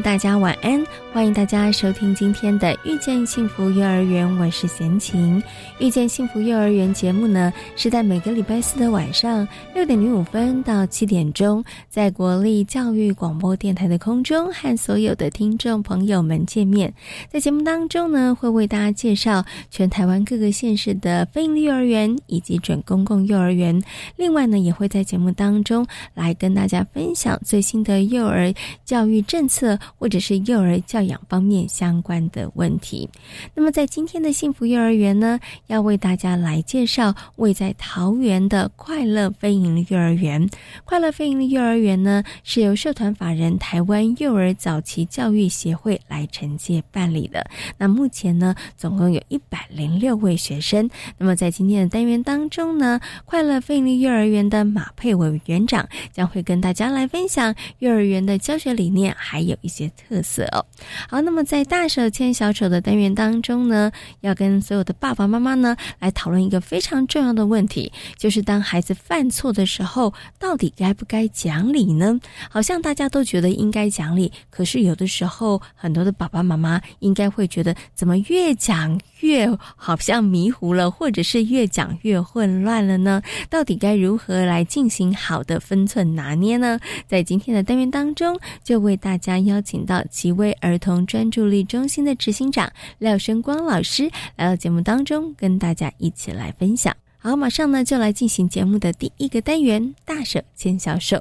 [0.00, 5.38] 大家晚安，欢迎大家收听今天的《遇见幸福幼儿园》，我是贤琴。
[5.78, 16.92] 《遇见幸福幼儿园》节目呢，是在每个礼拜四的晚上六点零五分到七点钟，在国立教育广播电台的空中和所有的听众朋友们见面。
[17.28, 23.78] 在节目当中呢，会为大家介绍全台湾各个县市的非营利幼儿园以及准公共幼儿园。
[24.16, 28.52] 另外呢，也会在节目当中来跟大家分享最新的幼儿
[28.86, 29.78] 教育政策。
[29.98, 33.08] 或者是幼儿教养方面相关的问题。
[33.54, 40.48] 那么，在今天的幸福幼儿园呢，要为大家来介绍位在桃园的快乐飞营幼儿园。
[40.84, 47.44] 快乐飞营利幼儿园呢，是由社团法人台湾幼儿早期教育协会来承接办理的。
[47.76, 50.88] 那目前呢，总共有一百零六位学生。
[51.18, 59.72] 那么，在今天的单元当中呢，快乐飞营利幼儿园的马佩伟园长将会跟大家来分享幼儿园的教学理念，还有一。
[59.72, 60.60] 些特色哦，
[61.08, 63.90] 好，那么在大手牵小手的单元当中呢，
[64.20, 72.18] 要跟所有的爸爸妈妈呢来讨论一个非常重要的问题，就是当孩子犯错的时候，到底该不该讲理呢？
[72.50, 83.22] 好像大家都觉得应该讲理，可是有的时候很多的爸爸妈妈应该会觉得，怎么越讲越好像迷糊了，或者是越讲越混乱了呢？
[83.48, 86.78] 到底该如何来进行好的分寸拿捏呢？
[87.08, 89.62] 在今天的单元当中，就为大家邀。
[89.64, 92.68] 请到奇威儿童专注力中心的执行长
[92.98, 96.92] 廖生光老师来到节目当中，跟大家一起来分享。
[97.16, 101.16] 好，马上呢就来进行节目的第一个单元——大手牵小手。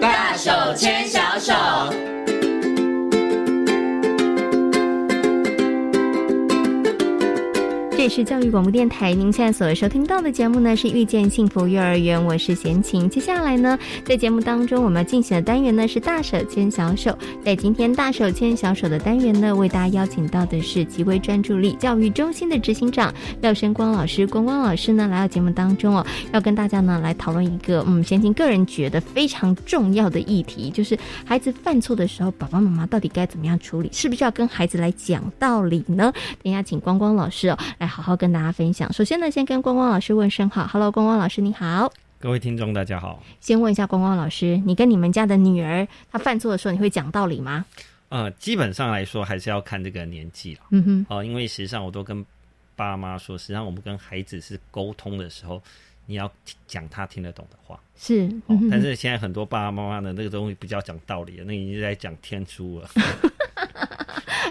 [0.00, 1.03] 大手牵
[8.04, 13.08] 这是教育广播电台，您现在所收听到的节目呢是遇见幸福幼儿园，我是贤琴。
[13.08, 17.16] 接下来呢，在节目当中我们要进行的单元呢是大手牵小手。
[17.42, 23.10] 在今天大手牵小手的单元呢，为大家邀请到的是极为专注力教育中心的执行长
[23.40, 24.26] 廖生光老师。
[24.26, 30.94] 光光老师呢来到节目当中哦，要跟大家呢来讨论一个嗯，贤琴个人觉得非常重要的议题，就是
[31.24, 33.88] 孩子犯错的时候，爸爸妈妈到底该怎么样处理？
[33.94, 36.12] 是不是要跟孩子来讲道理呢？
[36.42, 37.90] 等一下请光光老师哦来。
[37.94, 38.92] 好好跟大家分享。
[38.92, 43.22] 首先呢，先跟光光老师问声好，Hello，光光老师你好，各位听众大家好。
[43.38, 47.64] 先问一下光光老师，你跟你们家的女儿她犯错的时候，你会讲道理吗？
[48.08, 50.62] 呃，基本上来说还是要看这个年纪了。
[50.70, 52.26] 嗯哼，哦，因为实际上我都跟
[52.74, 55.62] 爸妈说，实际上我们跟孩子是沟通的时候，
[56.06, 56.28] 你要
[56.66, 57.78] 讲他听得懂的话。
[57.96, 58.28] 是，
[58.68, 62.90] 但是现在很多爸爸妈妈的那个东西比较讲道理那已经在讲天书了。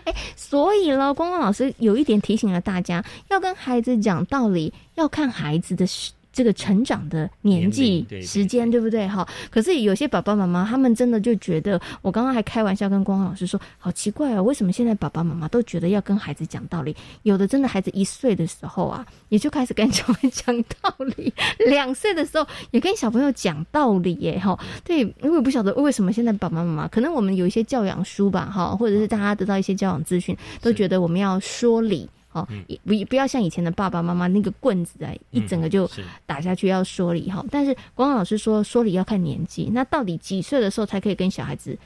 [0.06, 5.86] 哎，所以呢，光光老师有一点提醒了大家，要跟孩子讲道理，要看孩子的。
[6.34, 9.26] 这个成长的年纪时间对不对哈？
[9.52, 16.96] 可是有些爸爸妈妈他们真的就觉得，我刚刚还开玩笑跟光老师说，好奇怪哦，为什么现在爸爸妈妈都觉得要跟孩子讲道理？
[17.22, 21.32] 有的真的孩子一岁的时候啊， 也就开始跟小朋友讲道理；
[21.70, 24.60] 两岁的时候也跟小朋友讲道理耶哈。
[24.84, 32.10] 对，因为不晓得为什么现在爸爸妈妈，可能我们有一些教养书吧哈，或者是大家得到一些教养资讯，都觉得我们要说理。
[32.34, 32.48] 哦，
[32.84, 35.90] 不不要像以前的爸爸妈妈那个棍子啊，一整个就
[36.26, 37.46] 打下去要说理哈。
[37.50, 41.78] 但是光光老师说说理要看年纪，那到底几岁的时候才可以跟小孩子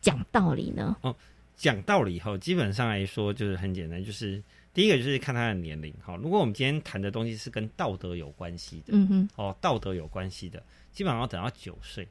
[0.00, 0.96] 讲道理呢？
[1.02, 1.14] 哦，
[1.56, 4.42] 讲道理后，基本上来说就是很简单，就是
[4.74, 6.16] 第一个就是看他的年龄哈。
[6.16, 10.62] 如果我们今天谈的东西是跟道德有关系的，嗯哼，哦，道德有关系的，
[10.92, 12.08] 基本上要等到九岁，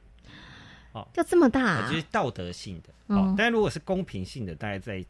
[0.92, 3.34] 哦，要这么大，就是道德性的哦。
[3.36, 5.04] 但如果是公平性的，大概在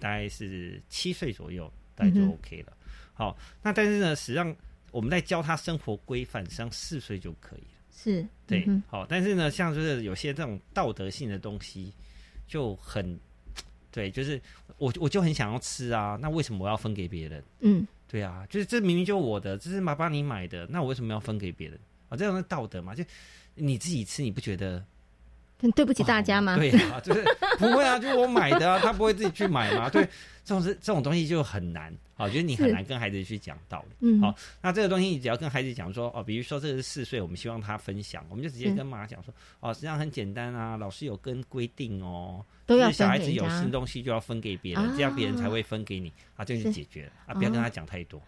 [0.00, 1.70] 大概是七岁左右。
[2.10, 2.72] 就 OK 了。
[3.14, 4.54] 好，那但是呢，实际上
[4.90, 7.66] 我们在教他生活规范，实际上四岁就可以了。
[7.94, 11.92] 是对，好，但是呢，像就是有些这种道德性的东西
[12.48, 13.18] 就很
[13.92, 14.40] 对，就是
[14.78, 17.44] 我我就很想要吃啊，那为什么我要分给别人？
[17.60, 21.78] 嗯，对啊，就是这明明就我的，这是妈妈你买的，那我为什么要分给别人？
[22.08, 23.04] 啊，这样的道德嘛，就
[23.54, 24.82] 你自己吃，你不觉得
[25.60, 26.56] 很对不起大家吗？
[26.56, 27.22] 对啊，就是
[27.58, 29.88] 不会啊，就是我买的啊，他不会自己去买嘛？
[29.90, 30.08] 对，
[30.44, 31.94] 这种是这种东西就很难。
[32.14, 33.96] 好，就是你很难跟孩子去讲道理。
[34.00, 48.22] 嗯，好，那这个东西你只要跟孩子讲说，哦，比如说这个是四岁，我们希望他分享，我们就直接跟妈妈讲说，哦，实际上很简单啊，老师有跟规定哦，都要小孩子有新东西就要分给别人，这样别人才会分给你啊，这就解决了啊，不要跟他讲太多，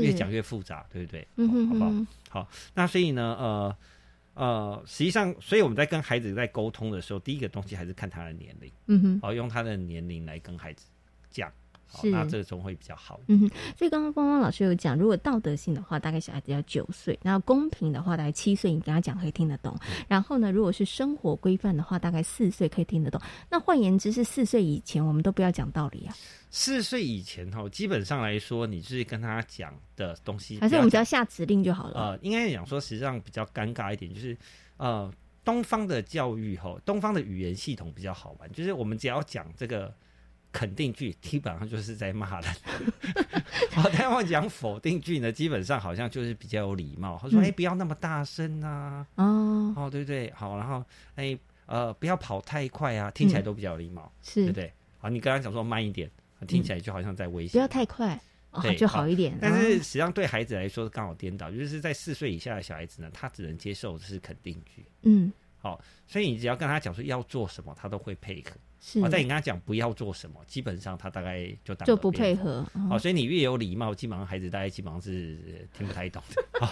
[0.00, 1.28] 越讲越复杂，对不对？
[1.36, 2.06] 嗯好不好？
[2.30, 3.76] 好，那所以呢，呃
[4.34, 10.86] 呃，实际上，所以我们在跟孩子在沟通的时候，第一个东西还是看他的年龄，嗯哼，好，用他的年龄来跟孩子
[11.36, 11.52] 讲。
[11.88, 13.20] 是，那这种会比较好。
[13.28, 13.48] 嗯，
[13.78, 19.78] 所以刚刚光光老师有讲，如果道德性的话，大概小孩子要九岁；那公平的话，大概七岁，你跟他讲可以听得懂。
[20.08, 23.20] 然后呢，如果是生活规范的话，大概四岁可以听得懂。
[23.48, 26.14] 那换言之，是四岁以前，我们都不要讲道理啊。
[26.50, 32.00] 四岁以前哈，基本上来说，你就是跟他讲的东西，还是我们只要下指令就好了。
[32.00, 34.36] 呃，应该讲说，实际上比较尴尬一点，就是
[34.76, 35.10] 呃，
[35.44, 39.94] 东方的教育哈，东方的语言系统比较好玩，就是我们只要讲这个。
[40.56, 42.50] 肯定句基本上就是在骂人，
[43.72, 47.18] 好，但我讲否定句呢，基本上好像就是比较有礼貌。
[47.20, 50.32] 他说：“哎，不要那么大声啊！”哦，哦，对不对？
[50.34, 50.82] 好，然后
[51.16, 54.72] 哎，呃，不要跑太快啊，听起来都比较有礼貌，是对不对？
[54.96, 56.10] 好，你刚刚讲说慢一点，
[56.48, 57.52] 听起来就好像在威胁。
[57.52, 58.18] 不要太快，
[58.62, 59.36] 对，就好一点。
[59.38, 64.86] 但是实际上对孩子来说刚好颠倒，就是在四岁以下的小孩子呢，他只能接受的是肯定句。
[65.02, 65.30] 嗯，
[65.66, 68.52] 好，所以你只要跟他讲说要做什么，他都会配合。
[68.78, 72.64] 是，但你跟他讲不要做什么，基本上他大概就就不配合。
[72.88, 76.66] 好，所以你越有礼貌，基本上孩子大概基本上是听不太懂的。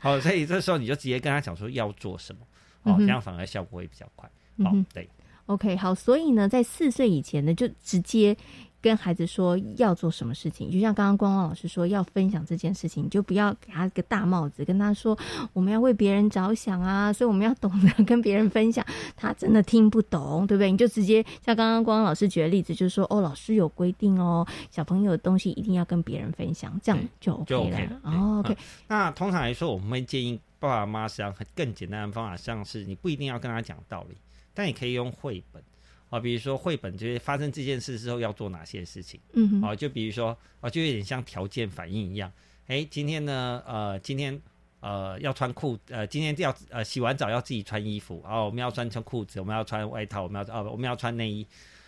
[0.00, 2.46] 好， 所以这时候你就直接跟他讲说要做什么，
[2.82, 4.28] 哦，这样反而效果会比较快。
[4.64, 5.08] 好，对
[5.46, 8.36] ，OK，好，所以呢，在四岁以前呢，就直接。
[8.84, 15.18] 跟孩子说要做什么事情，就像刚刚光光老师说要分享这件事情，你就不要给他个大帽子，跟他说
[15.54, 18.84] 我们要为别人着想啊，所以我们要懂得跟别人分享。
[19.16, 20.70] 他真的听不懂，对不对？
[20.70, 28.00] 你就直接像刚刚光光老师举的例子，就是说哦，老师有规定哦，小朋友的东西一定要跟别人分享，这样就 OK 了。
[28.02, 28.54] 哦，OK。
[28.86, 34.16] 那通常来说，我们会建议爸爸妈妈实际上更简单的方法，像是你不一定要跟他讲道理，
[34.52, 35.62] 但你可以用绘本。
[36.10, 42.30] 啊，比如说绘本就是发生这件事之后要做哪些事情，嗯，啊，就比如说，啊，就有点像条件反应一样，
[42.68, 44.40] 哎，今天呢，呃，今天
[44.80, 51.44] 呃要穿裤，呃，今天要呃洗完澡要自己穿衣服，哦，我们要穿穿裤子，我们要穿外套，我们要哦，我们要穿内衣，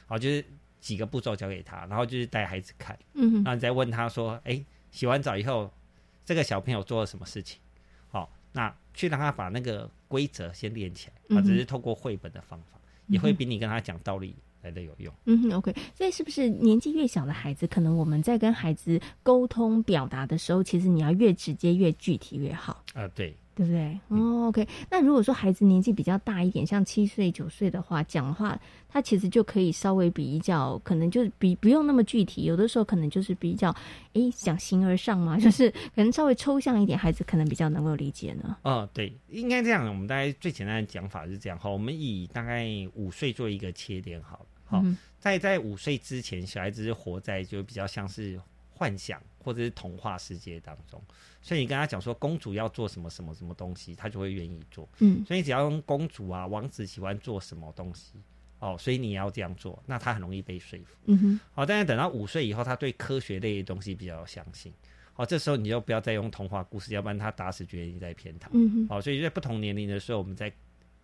[0.07, 0.45] 好，就是
[0.81, 5.71] 几个步骤交给他，然后就是带孩子看，嗯，然后你再问他说，哎，洗完澡以后
[6.25, 7.61] 这个小朋友做了什么事情？
[8.09, 12.79] 好，那去让他把那个规则先练起来，啊，只是透过绘本的方法。
[13.09, 15.13] 也会比你跟他讲道理来的有用。
[15.25, 22.85] 嗯哼，OK，所以是不是年纪越小的孩子，可能我们在跟孩子沟通表达的时候，其实你要越直接、越具体越好。
[22.95, 23.35] 啊，对。
[23.57, 23.99] 对不对？
[24.09, 24.69] 哦，OK。
[24.91, 32.45] 那如果说孩子年纪比较大一点，像七岁、九岁的话，讲话他其实就可以稍微比较，可能就是比不用那么具体。
[32.45, 33.75] 有的时候可能就是比较，
[34.13, 38.59] 诶，讲形而上嘛， 就是可能稍微抽象一点，孩子可能比较能够理解呢。
[38.63, 39.89] 哦，对，应该这样。
[39.89, 44.85] 我们大概最简单的讲法是这样哈，我们以大概五岁做一个切点，好，好，
[45.19, 48.39] 在在五岁之前，小孩子是活在就比较像是
[48.77, 51.03] 幻想或者是童话世界当中。
[51.41, 54.87] 所以你跟他讲说公主要做什么什么什么东西，他就会愿意做。
[54.99, 58.13] 嗯，所以只要用公主啊、王子喜欢做什么东西，
[58.59, 60.95] 哦，所以你要这样做，那他很容易被说服。
[61.07, 61.41] 嗯哼。
[61.55, 64.73] 好，但是等到五岁以后，他对科学类的东西比较相信。
[65.15, 68.51] 好，这时候你就不要再用童话故事，要不然他打死觉得你在骗他。
[68.53, 68.89] 嗯哼。
[68.89, 70.53] 好，所以在不同年龄的时候，我们在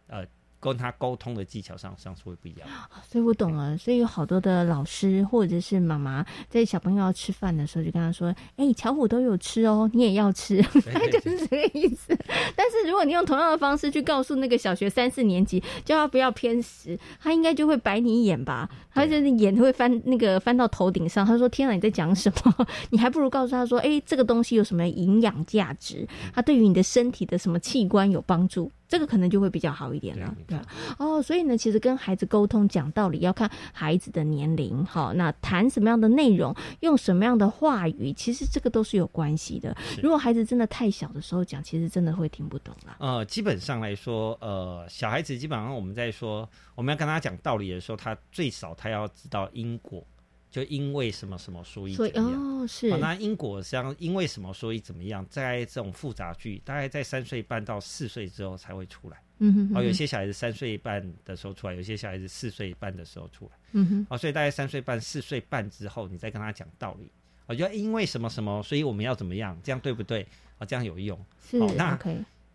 [0.08, 0.26] 呃。
[0.62, 2.68] 跟他沟通的技巧上，上是会不一样。
[3.10, 3.76] 所以我懂了。
[3.76, 10.62] 所以有好多的老师或者是妈妈，在小朋友要吃饭的时候，就跟他说：“哎，巧虎都有吃哦，你也要吃。
[11.10, 12.16] ”就是这个意思。
[12.54, 18.70] 但是如果你用同样的方式去告诉那个小学三四年级，叫他不要偏食，他应该就会白你一眼吧？
[18.94, 21.26] 他就是眼会翻那个翻到头顶上。
[21.26, 22.66] 他说：“天啊，你在讲什么？
[22.90, 26.06] 你还不如告诉他说：‘哎，这个东西有什么营养价值？
[26.32, 30.58] 它对于你的身体的什么器官有帮助？’”这个可能就会比较好一点了，对
[30.98, 39.74] 哦，所以呢，其实跟孩子沟通讲道理要看孩子的年龄，好，那谈什么样的内容，用什么样的话语，其实这个都是有关系的。
[40.02, 42.96] 如果孩子真的太小的时候讲，其实真的会听不懂了。
[42.98, 50.06] 呃，基本上来说，呃，小孩子基本上我们在说我们要跟他讲道理的时候，他最少他要知道因果。
[50.52, 52.68] 就因为什么什么所以怎么样？
[52.68, 55.26] 是那因果实际上因为什么所以怎么样？
[55.30, 59.16] 在这种复杂句，大概在三岁半到四岁之后才会出来。
[59.38, 63.52] 嗯哼，哦，有些小孩子三岁半的时候出来，有些小孩子四岁半的时候出来。
[63.72, 67.10] 嗯哼，哦，所以大概三岁半、四岁半之后，你再跟他讲道理。
[67.46, 69.58] 我觉得因为什么什么，所以我们要怎么样？
[69.64, 70.24] 这样对不对？
[70.58, 71.18] 哦，这样有用。
[71.50, 71.98] 是，那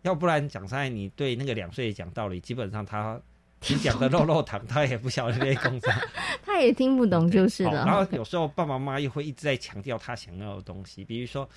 [0.02, 3.20] 要不然讲实在，你对那个两岁讲道理，基本上他
[3.66, 5.88] 你讲的肉肉糖，他也不晓得那些功夫，
[6.44, 7.70] 他也听不懂就是的。
[7.70, 11.48] 然后有时候爸爸妈妈又会一直在强调他想要的东西，比如说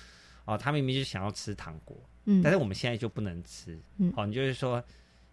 [0.44, 4.82] 哦，他明明就想要吃糖果，嗯，但是我们现在就不能吃，嗯，哦，你就是说。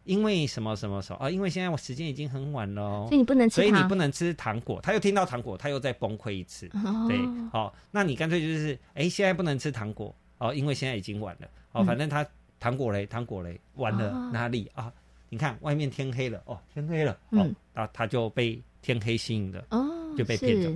[0.05, 1.29] 因为什么什么什么啊？
[1.29, 4.79] 因为现在我时间已经很晚了，所以你不能吃，所以你不能吃糖果。
[4.81, 6.67] 他又听到糖果，他又再崩溃一次。
[7.07, 7.19] 对，
[7.51, 11.47] 好，那你干脆就是，哎，现在不能吃糖果哦，因为现在已经晚了。
[11.73, 12.25] 哦，反正他
[12.59, 14.91] 糖果嘞，糖果嘞，晚了哪里啊？
[15.29, 20.69] 你看外面天黑了，哦，天黑了，哦，那，他就被天黑吸引了，哦，就被骗走。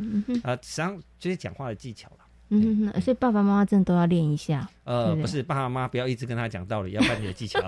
[0.44, 2.18] 啊，实际上就是讲话的技巧了。
[2.50, 4.70] 嗯，所以爸爸妈妈真的都要练一下。
[4.84, 7.60] 呃，不是，爸爸妈妈不要一直跟他讲道理，要看你的技巧。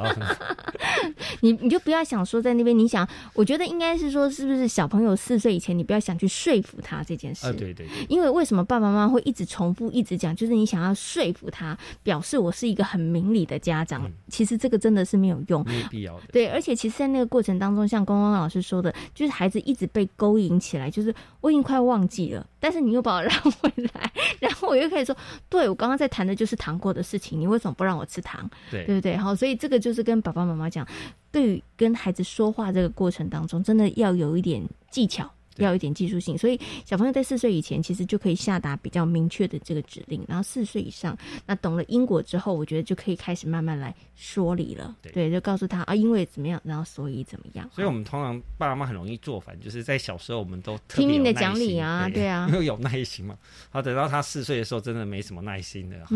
[1.41, 7.47] 你你就不要想说在那边，你想，我觉得应该是说，是不是小朋友四岁以前，你不要想去说服他这件事。
[7.47, 7.87] 啊，对对。
[8.09, 14.11] 因为为什么爸爸妈妈会一直重复、一直讲，就是你想要说服他，表示我是一个很明理的家长。
[14.27, 16.23] 其实这个真的是没有用，没必要的。
[16.33, 25.15] 对，而且其实，在那个过程当中，像光光老师说的，就是孩子一直被勾引起来，就是我已经快忘记了，但是你又把我 让回来，然后我又可以说，
[25.47, 27.85] 对我刚刚在谈的就是糖果的事情，你为什么不？
[27.85, 29.15] 让我吃糖，对对不对？
[29.15, 30.84] 好，所以这个就是跟爸爸妈妈讲，
[31.31, 35.29] 对于跟孩子说话这个过程当中，真的要有一点技巧。
[35.63, 40.23] 要一点技术性，所以小朋友在四岁以前，其实就可以下达比较明确的这个指令。
[40.27, 44.95] 然后四岁以上，那懂了因果之后，我觉得就可以开始慢慢来说理了。
[45.13, 47.69] 对，就告诉他啊，因为怎么样，然后所以怎么样。
[47.73, 53.37] 所以我们通常爸爸妈妈很容易做反，就是在小时候我们都拼命的讲理啊，对啊，因 为有耐心嘛。
[53.69, 56.15] 好，等到他四岁的时候，真的没什么耐心的，哈，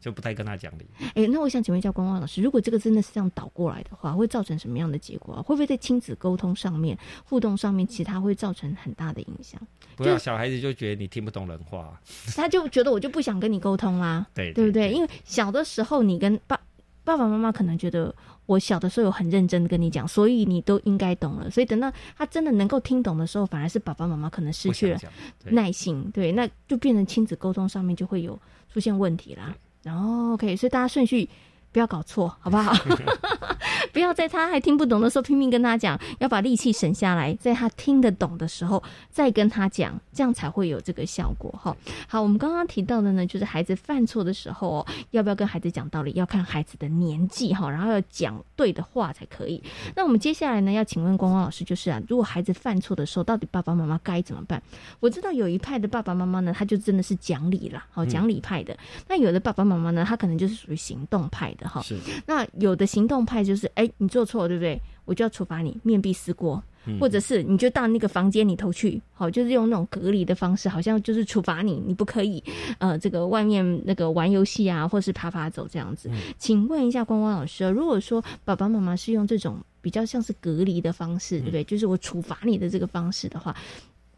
[0.00, 0.86] 就不太跟他讲理。
[1.14, 5.42] 哎，那我想请问一下光光老师，如果这个真的是这样倒过来的话，会造成什么样的结果啊？
[5.42, 9.60] 会不会在亲子沟通上面、互动上面，其他会造成很大的影响？
[9.96, 12.00] 不要小孩子就觉得你听不懂人话，
[12.36, 14.92] 他就觉得我就不想跟你沟通啦， 对对不对？
[14.92, 16.58] 因为小的时候你跟爸
[17.04, 18.14] 爸爸妈妈可能觉得
[18.46, 21.50] 我小的时候有很认真跟你讲，所以你都应该懂了。
[21.50, 25.00] 所以等到他真的能够听懂的时候，反而是爸爸妈妈可能失去了
[25.44, 28.40] 耐心，对，那就变成亲子沟通上面就会有
[28.72, 29.54] 出现问题啦。
[29.82, 31.28] 然后 OK，所以大家顺序。
[31.72, 32.72] 不要搞错，好不好？
[33.92, 41.50] 不要在他还听不懂的时候拼命跟他讲，要把力气省下来，在他听得懂的时候再跟他讲，这样才会有这个效果。
[41.62, 41.76] 哈，
[42.08, 49.62] 好，我们刚刚提到的呢，就是孩子犯错的时候哦，要不要跟孩子讲道理，要看孩子的年纪哈，然后要讲对的话才可以。
[49.94, 54.62] 那我们接下来呢，要请问光光老师，就是啊，如果孩子犯错的时候，到底爸爸妈妈该怎么办？
[55.00, 58.76] 我知道有一派的爸爸妈妈呢，他就真的是讲理啦，好讲理派的。
[59.08, 61.68] 那有的爸爸妈妈呢，他可能就是属于行动派的。
[61.68, 61.96] 哈，是。
[62.26, 64.80] 那有的行动派就是，哎，你做错了，对不对？
[65.04, 66.62] 我就要处罚你，面壁思过，
[67.00, 72.40] 或者是你就到那个房间里头去，好，就是用那种隔离的方式，好像就是处罚你，你不可以，
[72.78, 76.08] 呃，这个外面那个玩游戏啊，或是爬爬走这样子。
[76.38, 81.64] 请问一下光光老师，如果说爸爸妈妈是用这种比较像是隔离的方式，对不对？
[81.64, 83.56] 就是我处罚你的这个方式的话，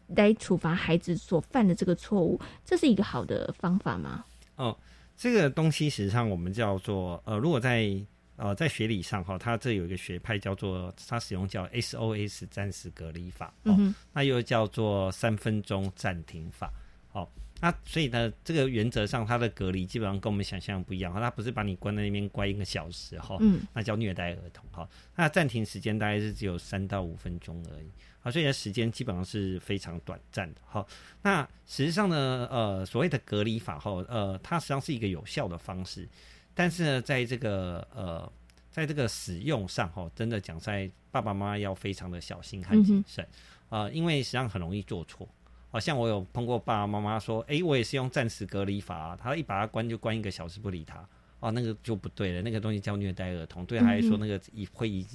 [0.09, 4.23] 来处罚孩子所犯的这个错误，这是一个好的方法吗？
[4.57, 4.77] 哦。
[5.15, 7.87] 这个东西实际上我们叫做呃，如果在
[8.35, 13.77] 呃在学理上哈，它这有一个学派叫做它使用叫 SOS 暂时隔离法，哦，
[14.11, 16.71] 那又叫做三分钟暂停法，
[17.11, 17.29] 好，
[17.61, 27.89] 那所以呢，这个原则上它的隔离基本上跟我们想象不一样，它不是把你关在那边关一个小时哈，嗯，那叫虐待儿童哈，那暂停时间大概是只有三到五分钟而已。
[28.23, 30.61] 啊，所以的时间基本上是非常短暂的。
[30.65, 30.87] 好，
[31.21, 36.07] 那实际上呢，呃，所谓的隔离法哈，呃，它实际上是一个有效的方式，
[36.53, 38.31] 但是呢，在这个呃，
[38.71, 43.27] 在这个使用上，哈，真的讲在爸爸妈妈要非常的小心和谨慎
[43.69, 45.27] 啊，因为实际上很容易做错。
[45.69, 51.03] 好像我有碰过爸爸妈妈说，哎，我也是用暂时隔离法，他一把他关就关一个小时不理他。
[51.39, 55.05] 哦，那个就不对了，那个东西叫虐待儿童，对孩子说那个遗会遗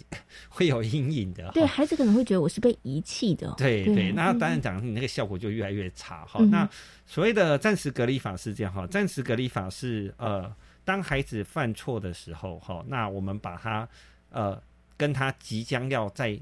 [0.51, 1.51] 会有阴影的。
[1.53, 3.55] 对孩子可能会觉得我是被遗弃的。
[3.57, 6.27] 对对，那当然讲你那个效果就越来越差。
[6.27, 6.69] 哈，那
[7.07, 10.55] 所谓的暂时隔离法是这样哈，暂时隔离法是呃，
[10.89, 13.87] 当孩子犯错的时候哈，那我们把他
[14.31, 14.59] 呃
[14.97, 16.41] 跟他即将要在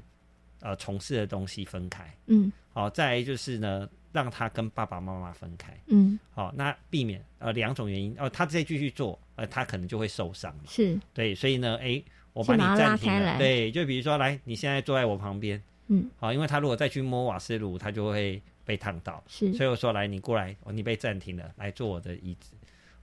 [0.61, 2.09] 呃从事的东西分开。
[2.27, 3.89] 嗯，好，再就是呢。
[4.13, 10.97] 让他跟爸爸妈妈分开，嗯，好，那避免呃两种原因，哦，他再继续做，呃，他可能就会受伤，是。
[11.13, 12.01] 对，所以呢，哎，
[12.33, 22.55] 我把你暂停了，对，就比如说，来，你现在坐在我旁边，嗯，好，因为他如果再去摸瓦斯炉，他就会被烫到，是，所以我说，来，你过来，哦，你被暂停了，来坐我的椅子，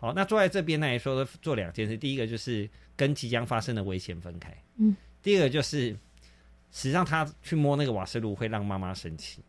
[0.05, 5.93] 好，那坐在这边来说做两件事，第一个就是跟即将发生的危险分开，嗯，第二个就是
[6.71, 9.43] 实际上他去摸那个瓦斯炉会让妈妈生气，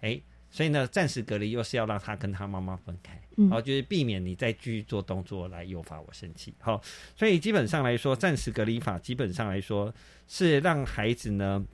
[0.00, 0.20] 哎。
[0.54, 6.52] 所以呢，暂时隔离又是要让他跟他妈妈分开，然后，就是避免你再继续做动作来诱发我生气。
[6.58, 6.78] 好，
[7.16, 9.90] 所以基本上来说，暂时隔离法基本上来说
[10.28, 11.64] 是让孩子呢，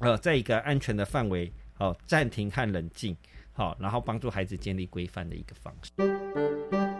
[0.00, 3.14] 呃，在一个安全的范围，好暂停和冷静，
[3.52, 6.91] 好，然后帮助孩子建立规范的一个方式。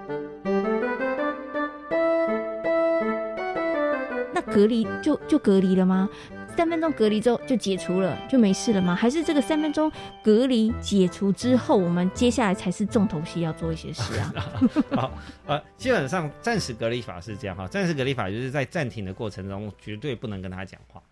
[4.54, 6.09] 隔离就就隔离了吗？
[6.54, 8.94] 三分钟隔离之后就解除了，就没事了吗？
[8.94, 9.90] 还是这个三分钟
[10.23, 14.35] 隔离解除之后，我们接下来才是重头戏要做一些事啊？
[14.94, 15.12] 好，
[15.47, 21.02] 呃，基本上暂时隔离法是这样哈，暂时隔离法就是在暂停的过程中绝对不能跟他讲话。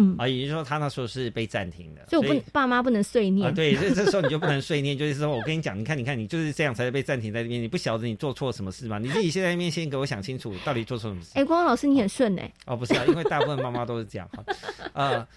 [0.00, 3.50] 嗯啊，也就是说，他那时候是被暂停的，所以我不爸妈不能碎念啊。
[3.50, 8.98] 对，这这时候你就不能碎念，就是说我跟你讲，你看，你看，你就是这样才被暂停在这边，你不晓得你做错什么事吗？
[8.98, 11.32] 你自己现在面先给我想清楚，到底做错什么事？
[11.34, 12.52] 哎，光光老师你很顺哎。
[12.66, 14.44] 哦，不是啊，因为大部分妈妈都是这样哈。
[14.92, 15.28] 呃，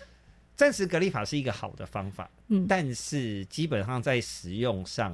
[0.56, 5.13] 暂时隔离法是一个好的方法，嗯，但是基本上在使用上。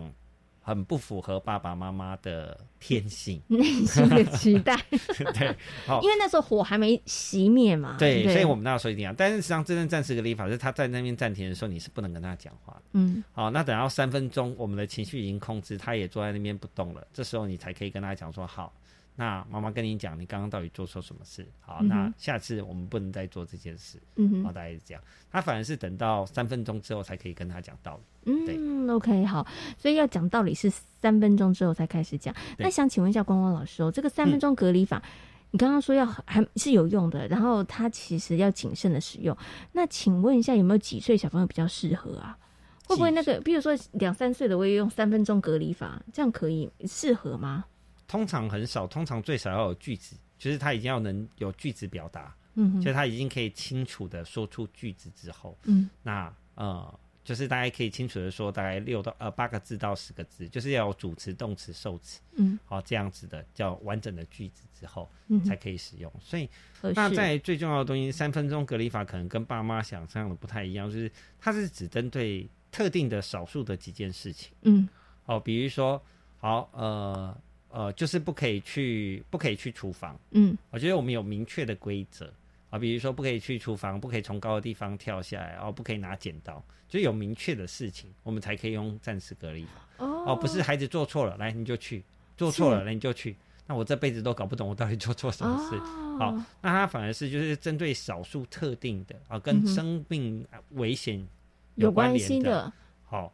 [0.67, 4.75] 很不符合爸爸妈妈的天性、 内心的期待。
[5.33, 5.55] 对，
[5.85, 7.95] 好，因为那时候火还没熄灭嘛。
[7.97, 9.13] 对，所以我们那时候一定要。
[9.13, 12.81] 但是实际上，真正暂时的立法是他在那边暂停的时候，你是不能跟他讲话。
[12.91, 18.73] 嗯，好，那等到三分钟，我们的情绪已经控制，他也坐在那边不动了，这时候你才可以跟他讲说好。
[19.19, 21.43] 那妈妈跟你讲，你刚刚到底做错什么事？
[21.59, 23.99] 好，那下次我们不能再做这件事。
[24.15, 25.03] 嗯好，大概是这样。
[25.31, 28.31] 他反而是等到三分钟之后才可以跟他讲道理。
[28.31, 29.45] 嗯，OK，好。
[29.75, 32.33] 所以要讲道理是三分钟之后才开始讲。
[32.59, 35.01] 那想请问一下光光老师哦，这个三分钟隔离法，
[35.49, 39.35] 你刚刚说要还是有用的，然后他其实要谨慎的使用。
[39.71, 42.37] 那请问一下，有没有几岁小朋友比较适合啊？
[42.85, 47.65] 会不会那个，比如说两三岁的，我也用三分钟隔离法，这样可以适合吗？
[48.07, 66.09] 通常很少，通常最少要有句子，就是他已经要能有句子表达，嗯，就是他已经可以清楚的说出句子之后，嗯，那呃，就是大家可以清楚的说大概六到呃八个字到十个字，就是要有主词、动词、受词，嗯，好这样子的叫完整的句子之后，嗯，才可以使用。
[66.21, 66.49] 所以
[66.95, 71.11] 那在最重要的东西，三分钟隔离法可能跟爸妈想象的不太一样，就是
[71.41, 74.87] 它是只针对特定的少数的几件事情，嗯，
[75.25, 76.01] 哦，比如说
[76.37, 77.37] 好呃。
[77.69, 80.19] 呃，就是不可以去，不可以去厨房。
[80.31, 82.31] 嗯，我觉得我们有明确的规则
[82.69, 90.05] 啊，比如说不可以去厨房，不可以从高的地方跳下来，哦，不可以拿剪刀，就有明确的事情，我们才可以用暂时隔离法。
[90.05, 92.01] 哦，不是孩子做错了，来你就去；
[92.35, 93.35] 做错了，来你就去。
[93.65, 95.77] 那我这辈子都搞不懂我到底做错什么事。
[96.17, 101.27] 好，那他反而是就是针对少数特定的啊，跟生命危险
[101.75, 102.71] 有关联的。
[103.03, 103.25] 好。
[103.25, 103.31] 哦，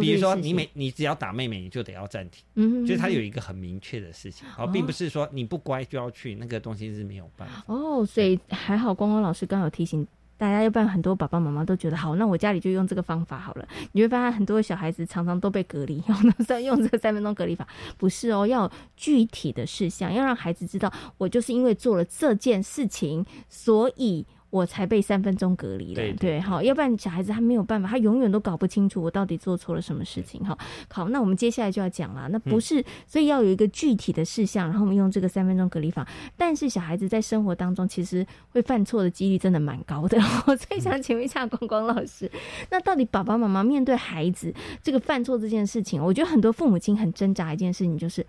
[0.00, 2.44] 比如说你每你只要打妹妹，你就得要暂停。
[2.54, 7.62] 嗯，就是他有一个很明确的事情，哦，并不是说你不乖就要去，那个东西是没有办法。
[7.66, 13.68] 哦，所以还好，光光老师刚有提醒大家，要不然很多爸爸妈妈都觉得好，那我家里就用这个方法好了。
[13.92, 24.26] 你会发现很多小孩子常常都被隔离，用在用这个三分钟隔离法，不是哦，要具体的事项，要让孩子知道，我就是因为做了这件事情，所以。
[24.52, 30.56] 我才被三分钟隔离了，对，好，要不然小孩子他没有办法，他永远都搞不清楚我到底做错了什么事情，哈，
[30.90, 42.30] 好，那我们接下来就要讲了，那不是，所以要有一个具体的事项，然后我们用这个三分钟隔离法，但是小孩子在生活当中其实会犯错的几率真的蛮高的，我最想请问一下光光老师，
[42.68, 48.26] 那到底爸爸妈妈面对孩子这个犯错这件事情，我觉得很多父母亲很挣扎一件事情就是，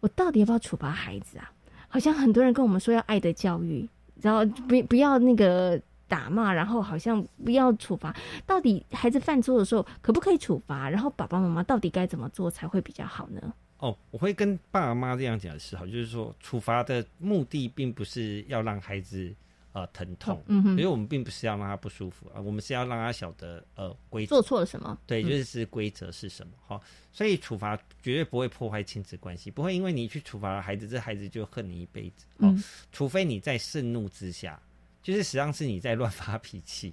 [0.00, 1.52] 我到底要不要处罚孩子啊？
[1.88, 3.86] 好像很多人跟我们说要爱的教育。
[4.22, 8.14] 然后不不要那个打骂，然后好像不要处罚。
[8.46, 10.90] 到底孩子犯错的时候可不可以处罚？
[10.90, 13.52] 然后爸爸妈妈到底该怎么做才会比较好呢？
[13.78, 19.34] 哦，我会跟爸妈妈这样讲的是好，就是说处罚的目的并不是要让孩子
[19.72, 26.80] 呃疼痛，嗯哼，因为我们并不是要让他不舒服啊，我们是要让他晓得呃规做错了什么，对，就是规则是什么哈。
[27.12, 32.26] 所以处罚绝对不会破坏亲子关系，不会因为你去处罚了孩子，这孩子就恨你一辈子。
[32.38, 34.60] 嗯，除非你在盛怒之下，
[35.02, 36.92] 就是实际上是你在乱发脾气，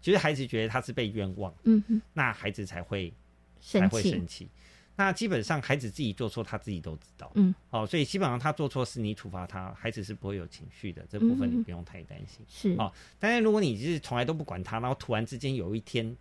[0.00, 3.12] 就是孩子觉得他是被冤枉，嗯哼，那孩子才会
[3.60, 4.48] 才会生气。
[4.96, 12.44] 那基本上孩子自己做错，他自己都知道，嗯，好，所以基本上他做错事，你处罚他，孩子是不会有情绪的，这部分你不用太担心。
[12.48, 16.16] 是哦，但是如果你是从来都不管他，然后突然之间有一天，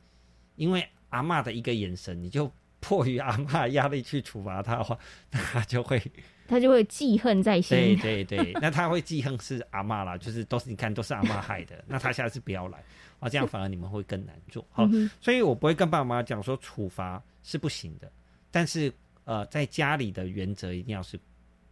[0.56, 2.52] 因为阿妈的一个眼神，你就。
[2.82, 4.96] 迫于阿妈压力去处罚他的话，
[5.32, 6.00] 那他就会，
[6.48, 7.76] 他就会记恨在心。
[7.76, 12.78] 对对对，那他会记恨是阿妈啦，就是都是你看都是阿妈害的，那他下次不要来
[13.20, 14.64] 啊，这样反而你们会更难做。
[14.70, 14.88] 好，
[15.20, 18.12] 所以我不会跟爸妈讲说处罚是不行的，
[18.56, 18.90] 但是
[19.26, 21.20] 呃，在家里的原则一定要是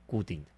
[0.05, 0.49] 固定的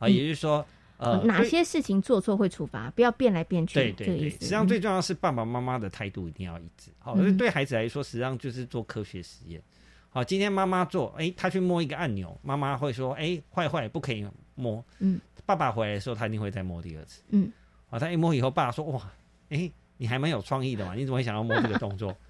[0.00, 3.74] 啊，也就是说，呃，哪些事情做错会处罚，不要变来变去。
[3.74, 6.90] 对对对，实际上最重要是爸爸妈妈的态度一定要一致。
[6.98, 9.62] 好，对孩子来说，实际上就是做科学实验。
[10.10, 14.84] 好，今天妈妈做，哎，他去摸一个按钮，妈妈会说，哎，坏坏，不可以摸。
[14.98, 17.22] 嗯，爸爸回来的时候，他一定会再摸第二次。
[17.28, 17.52] 嗯，
[17.88, 19.12] 好，他一摸以后，爸爸说，哇，
[19.50, 22.16] 哎，你还蛮有创意的嘛，你怎么会想要摸这个动作？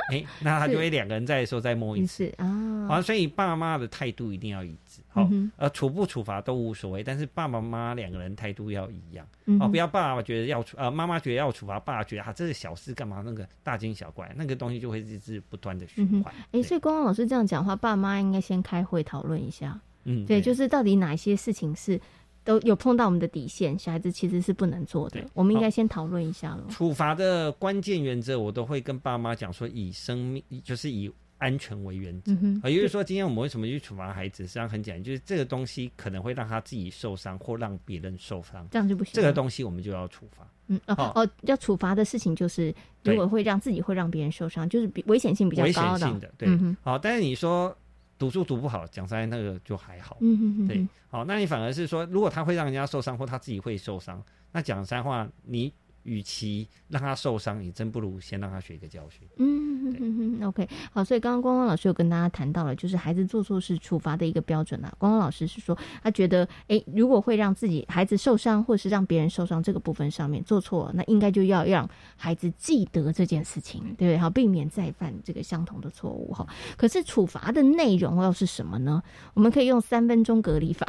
[0.10, 2.86] 哎，那他就会两个人在的时候再摸一次啊。
[2.88, 5.02] 好，所以爸妈的态度一定要一致。
[5.08, 9.26] 好，呃，处不处罚都无所谓，但是爸爸妈妈两个人态度要一样。
[9.60, 16.34] 哦，不要爸爸觉得要处，呃，妈妈觉得要处罚，爸爸觉得啊，这是小事，干嘛那个大惊小怪，那个东西就会一直不断的循环。
[16.52, 19.78] 哎，所以光光老师这样讲话，爸妈应该先开会讨论一下。
[20.04, 22.00] 嗯，对，就是到底哪一些事情是。
[22.48, 25.22] 都有碰到我们的底线，小孩子其实是不能做的。
[25.34, 26.64] 我们应该先讨论一下了。
[26.70, 32.32] 处罚的关键原则，我都会跟爸妈讲说，以生命就是以安全为原则。
[32.62, 34.44] 啊，也就是说，今天我们为什么去处罚孩子？
[34.44, 39.12] 实际上很简单，就是这个东西可能会让他自己受伤，或让别人受伤，这样就不行。
[39.12, 40.48] 这个东西我们就要处罚。
[40.68, 46.32] 嗯哦哦，要处罚的事情就是，如果会让自己会让别人受伤，就是比危险性比较高的。
[46.38, 46.48] 对，
[46.80, 47.76] 好，但是你说。
[48.18, 50.16] 读书读不好，讲在那个就还好。
[50.20, 55.72] 嗯嗯嗯，对，好，那你反而是说，如果他会让人家受伤，或他自己会受伤，那讲三话你。
[56.04, 59.28] 与其让他受伤，你真不如先让他学一个教训。
[59.36, 59.67] 嗯
[59.98, 64.92] 嗯 o k 好，所以刚刚光光老师有跟大家谈到了，就是孩子做错事处罚的一个标准啊。
[64.98, 74.18] 光光老师是说，他觉得，哎，如果会让自己孩子受伤，或是让别人受伤这个部分上面做错了，那应该就要让孩子记得这件事情，对不对？
[74.18, 76.46] 好，避免再犯这个相同的错误哈。
[76.76, 79.02] 可是处罚的内容又是什么呢？
[79.34, 80.86] 我们可以用三分钟隔离法，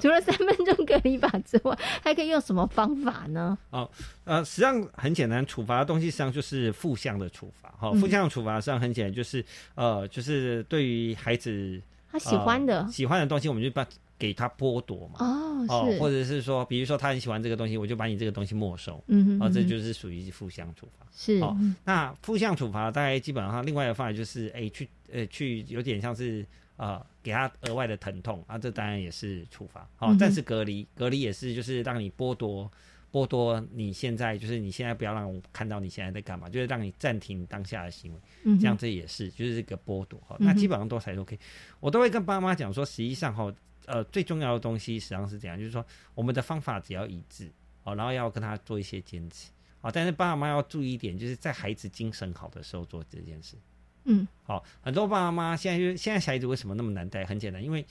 [0.00, 3.56] 除了三分钟隔离法之外，还可以用什么方法呢？
[3.70, 3.88] 哦。
[4.24, 7.68] 呃，实际上很简单，处罚的东西实际上就是负向的处罚。
[7.70, 9.44] 哈，向的处罚实际上很简单，就是
[9.74, 13.86] 呃，就是对于孩子他喜欢的喜欢的东西，我们就把
[14.18, 15.66] 给他剥夺嘛。
[15.68, 19.02] 哦，是，或者是说，比如说他很喜欢这个东西，我就把你这个东西没收。
[19.08, 21.06] 嗯哼，啊，这就是属于负向处罚。
[21.12, 26.46] 是，哦，那负向处罚大概基本上另外一个方法就是，哎，去呃去有点像是
[26.76, 29.88] 啊，给他额外的疼痛啊，这当然也是处罚。
[29.96, 32.70] 好，暂时隔离，隔离也是就是让你剥夺。
[33.12, 40.34] 剥夺你现在就是你现在不要让我看到你现在在干嘛，就是让你暂停当下的行为，嗯这样这也是就是这个剥夺哈。
[40.40, 41.38] 那基本上都才都可以，
[41.78, 47.52] 我都会跟爸妈讲说，实际上哈，呃，最重要的东西实际上是这样，就是说我们的方法只要一致
[47.84, 49.50] 哦，然后要跟他做一些坚持
[49.82, 49.90] 啊。
[49.92, 53.56] 但是爸爸妈妈要注意一点，就是在孩子精神好的时候做这件事。
[54.04, 57.26] 嗯，好，很多爸爸妈妈现在就现在小孩子为什么那么难带？
[57.26, 57.84] 很简单，因为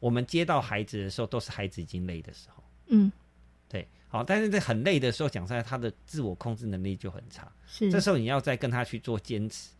[0.00, 2.62] 我们接到孩子的时候都是孩子已经累的时候。
[2.88, 3.10] 嗯。
[4.16, 7.46] 好，但是在很累的时候，讲出来他的自我控制能力就很差。
[7.66, 9.70] 是，这时候你要再跟他去做坚持，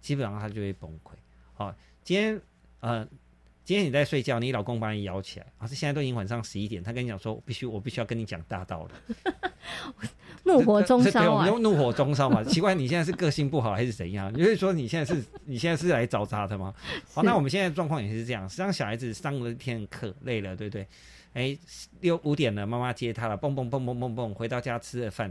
[0.00, 1.12] 基本上他就会崩溃。
[1.54, 1.72] 好，
[2.02, 2.40] 今天
[2.80, 3.06] 呃，
[3.64, 9.24] 今天你在睡觉，你老公把你摇起来，啊，是现在都已经晚上十一点，他跟你讲说，必须我必须要跟你讲大道理，
[10.44, 11.46] 怒火中烧啊！
[11.46, 12.42] 用怒火中烧嘛？
[12.44, 14.32] 奇怪，你现在是个性不好还是怎样？
[14.34, 16.72] 你是说你现在是你现在是来找茬的吗？
[17.12, 20.86] 好，那我们现在状况也是这样，实际上小孩子上了一天课累了，对不对？
[21.36, 21.54] 哎，
[22.00, 25.26] 六五点了，妈妈接他了，蹦蹦蹦蹦蹦蹦，回到家吃了饭，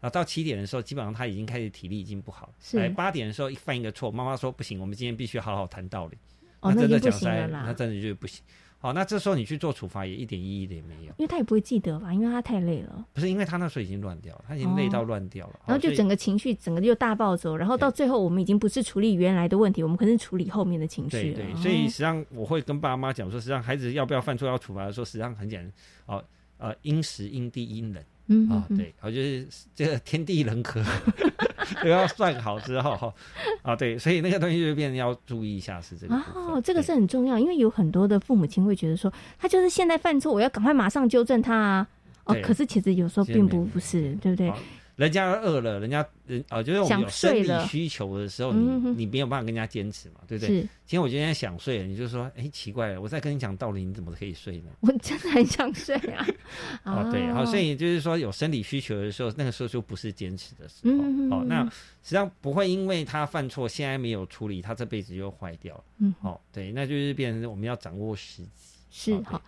[0.00, 2.52] 然后到七点的时候，基本上他已经开始体力已经不好了。
[2.60, 6.18] 是，八点的时候一犯一个错，妈妈说不行，我们今天必须好好谈道理。
[6.60, 8.44] 哦，那真的不行了那真的就是不行。
[8.86, 13.04] 好，那这时候你去做处罚也一点意义也没有，因为他也不会记得吧，因为他太累了。
[13.14, 21.32] 不是，因为他那时候已经乱掉了，他已经累到乱掉了，然后就整个情绪整个就大暴走，然后到最后我们已经不是处理原来的问题，我们可能处理后面的情绪。
[21.32, 25.72] 对对，所以实际上我会跟爸妈讲说，实际上孩子要不要犯错要处罚的时候，实际上很简单，
[26.16, 26.24] 哦
[26.58, 28.06] 呃，因时因地因人。
[28.28, 30.82] 嗯啊，对，我就是这个天地人和
[31.82, 33.14] 都要算好之后哈
[33.62, 41.86] 啊，对，所以那个东西就变成要注意一下是这个哦，这个是很重要，因为有很多的父母亲会觉得说，他就是现在犯错，我要赶快马上纠正他啊，
[42.24, 44.52] 哦，可是其实有时候并不不是，对不对？
[44.96, 50.60] 人家饿了，人家人呃，就是我们有生理需求的时候，你你没有办法跟人家坚持嘛，对不对？
[50.60, 54.70] 今天我今天想睡了，你就说，哎，奇怪了，我在跟你讲道理，你怎么可以睡呢？
[54.80, 56.26] 我真的很想睡啊！
[56.84, 61.36] 哦，对，好，所以就是说有生理需求的时候，那个时候就不是坚持的时候。
[61.36, 61.70] 哦，那实
[62.02, 65.84] 际上不会因为他犯错，现在没有处理，他这辈子就坏掉了。
[65.98, 68.50] 嗯，哦，对，那就是变成我们要掌握时机。
[68.90, 69.42] 是好。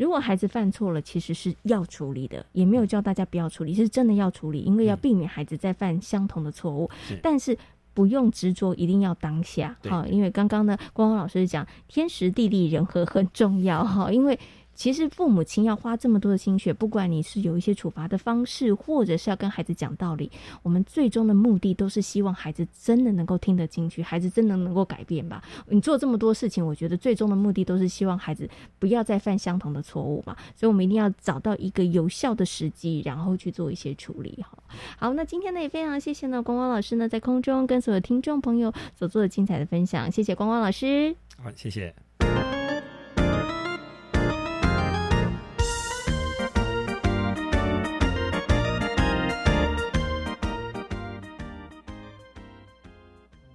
[0.00, 6.88] 如果孩子犯错了，其实是要处理的，也没有叫大家不要处理，是真的要处理，因为要避免孩子再犯相同的错误。
[7.22, 7.56] 但是
[7.92, 14.38] 不用执着，一定要当下哈，因为刚刚呢，光光老师讲天时地利人和很重要哈，因为。
[14.80, 25.44] 其实父母亲要花这么多的心血，不管你是有一些处罚的方式，或者是要跟孩子讲道理，我们最终的目的都是希望孩子真的能够听得进去，孩子真的能够改变吧。
[25.68, 30.34] 你做这么多事情，我觉得最终的目的都是希望孩子不要再犯相同的错误嘛。
[30.56, 34.42] 所以，我们一定要找到一个有效的时机，然后去做一些处理。
[34.42, 34.58] 哈，
[34.96, 41.14] 好，那今天呢也非常谢谢呢光光老师呢在空中跟所有听众朋友所做的精彩的分享，谢谢光光老师。
[41.36, 41.94] 好，谢谢。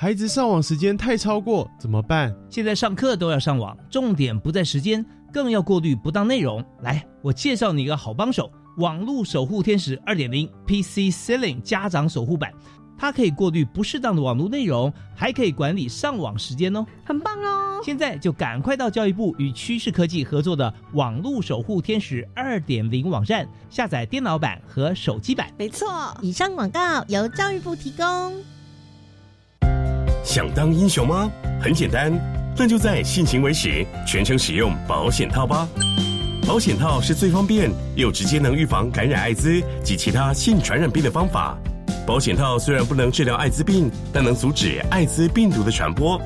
[0.00, 2.32] 孩子上网时间太超过怎么办？
[2.48, 6.64] 现在上课都要上网，重点不在时间，更要过滤不当内容。
[6.82, 12.52] 来，我介绍你一个好帮手——网络守护天使二点零 PC Ceiling 家长守护版，
[12.96, 17.80] 它可以过滤不适当的网络内容，还可以管理上网时间哦，很棒哦！
[17.84, 25.48] 现在就赶快到教育部与趋势科技合作的网络守护天使二点零网站下载电脑版和手机版。
[25.58, 28.32] 没错，以上广告由教育部提供。
[30.24, 31.30] 想当英雄吗？
[31.60, 32.12] 很简单，
[32.56, 35.66] 那就在性行为时全程使用保险套吧。
[36.46, 41.58] 保险套是最方便又直接能预防感染艾滋及其他性传染病的方法。
[42.06, 46.20] 保险套虽然不能治疗艾滋病，但能阻止艾滋病毒的传播。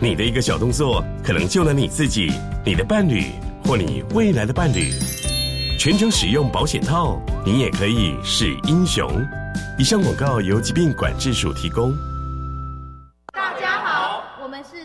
[0.00, 2.32] 你的一个小动作，可能救了你自己、
[2.64, 3.26] 你的伴侣
[3.64, 4.90] 或你未来的伴侣。
[5.78, 9.08] 全程使用保险套，你也可以是英雄。
[9.78, 11.94] 以上广告由疾病管制署提供。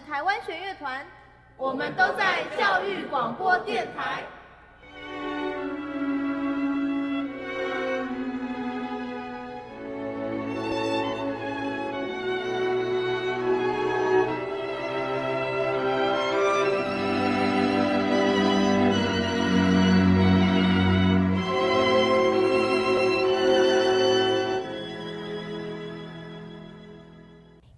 [0.07, 1.05] 台湾弦乐团
[1.57, 4.23] 我们都在教育广播电台。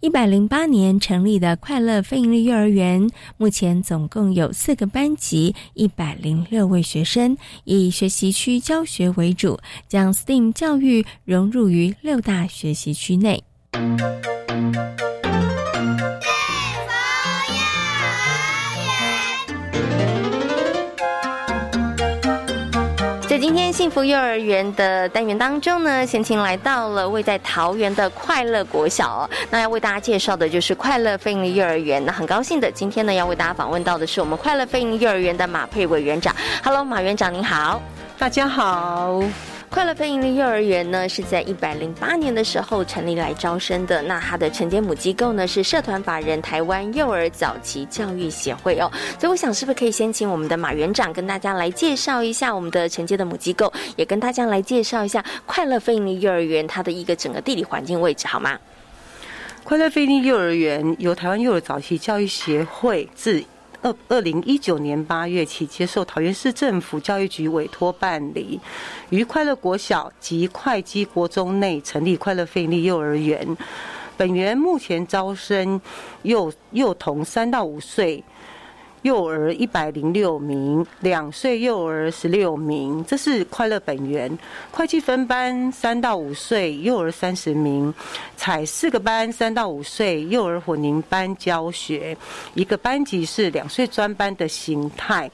[0.09, 13.43] 一百零八年成立的快乐非营利幼儿园，目前总共有四个班级，一百零六位学生，以学习区教学为主，将 STEAM 教育融入于六大学习区内。
[23.39, 29.29] 今天幸福幼儿园的单元当中呢，贤琴来到了位在桃园的快乐国小。
[29.49, 32.03] 那要为大家介绍的就是快乐飞鹰幼儿园。
[32.05, 36.35] 那很高兴的，今天呢要为大家访问到的是我们快乐飞鹰幼儿园的马佩伟园长。
[36.61, 37.81] Hello，马园长您好，
[38.17, 39.23] 大家好。
[39.69, 44.01] 快乐非盈利幼儿园呢，是在一百零八年的时候成立来招生的。
[44.01, 48.91] 那它的承接母机构呢，是社团法人台湾幼儿早期教育协会哦。
[49.19, 58.57] 所以我想，是不是可以先请我们的马园长跟大家来介绍一下我们的承接的母机构，也跟大家来介绍一下快乐非盈利幼儿园它的一个整个地理环境位置，好吗？
[59.63, 63.43] 快乐飞利幼儿园由台湾幼儿早期教育协会自。
[63.81, 68.59] 二二零一九年八月起，接受桃园市政府教育局委托办理，
[69.09, 73.57] 于快乐国小及会稽国中内成立快乐费力幼儿园。
[74.17, 75.79] 本园目前招生
[76.23, 78.21] 幼幼童三到五岁。
[79.03, 84.37] 幼儿一百零六名，两岁幼儿十六名，这是快乐本源。
[84.71, 87.93] 会计分班三到五岁幼儿三十名，
[88.35, 92.15] 采四个班三到五岁幼儿混龄班教学，
[92.55, 95.31] 一个班级是两岁专班的形态，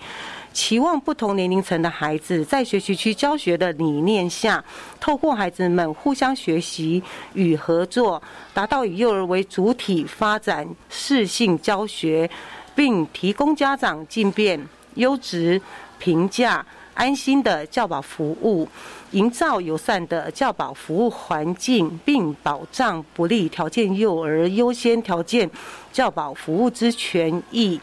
[0.53, 4.63] 期望不同年龄层的孩子在学习区教学的理念下，
[4.99, 7.01] 透过孩子们互相学习
[7.33, 8.21] 与合作，
[8.53, 12.29] 达到以幼儿为主体发展适性教学。
[12.75, 14.59] 并提供家长进便、
[14.95, 15.59] 优质、
[15.97, 18.67] 平价、安心的教保服务，
[19.11, 25.49] 营造友善的教保服务环境，并保障不利条件幼儿优先条件
[25.91, 27.79] 教保服务之权益。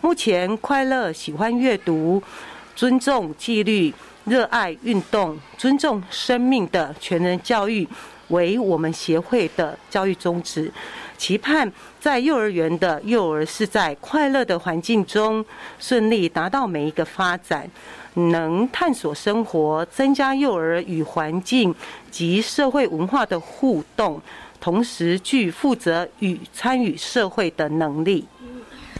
[0.00, 2.22] 目前，快乐、喜欢阅读、
[2.76, 3.92] 尊重纪律、
[4.24, 7.88] 热爱运动、尊重生命的全人教育，
[8.28, 10.70] 为我们协会的教育宗旨。
[11.24, 15.42] 期盼在幼儿园的幼儿是在快乐的环境中
[15.78, 17.66] 顺利达到每一个发展，
[18.12, 21.74] 能探索生活，增加幼儿与环境
[22.10, 24.20] 及社会文化的互动，
[24.60, 28.26] 同时具负责与参与社会的能力。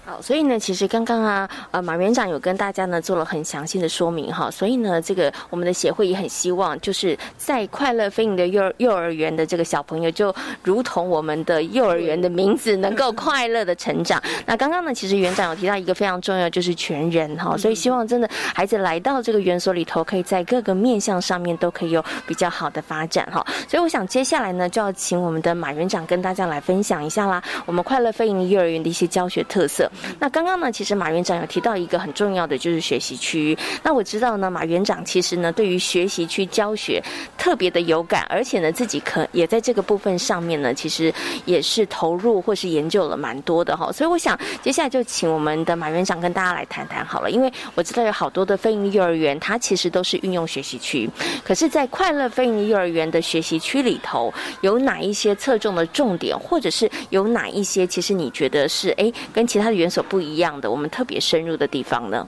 [0.07, 14.23] 好，所以呢，其实刚刚啊，呃，马园长有跟大家呢做了很详细的说明哈，所以呢，这个我们的协会也很希望，就是在快乐飞行的幼儿幼儿园的这个小朋友，就如同我们的幼儿园的名字，能够快乐的成长。
[14.45, 23.43] 那刚刚呢，其实园长有提到一个非常重要，就是全人哈，所以希望真的孩子来到这个园所里头，可以在各个面向上面都可以有比较好的发展哈。
[23.67, 29.91] 所以我想接下来呢，就要请我们的马园长跟大家来分享一下啦，我们快乐飞行幼儿园的一些教学特色。
[30.19, 33.57] 那刚刚呢，其实马园长有提到一个很重要的，就是学习区。
[33.83, 37.03] 那我知道呢，马园长其实呢，对于学习区教学
[37.37, 41.13] 特别的有感，而且呢，自己可也在这个部分上面呢，其实
[41.45, 43.91] 也是投入或是研究了蛮多的哈。
[43.93, 51.09] 所以我想接下来就请我们的马园长跟大家来谈谈好了，因为我知道有好多的飞行幼儿园，它其实都是运用学习区，
[51.45, 62.27] 可是，在快乐飞行幼儿园的学习区里头，有哪一些侧重的重点，或者是有哪一些其实你觉得是哎，跟其他的园所不一样的，我们特别深入的地方呢？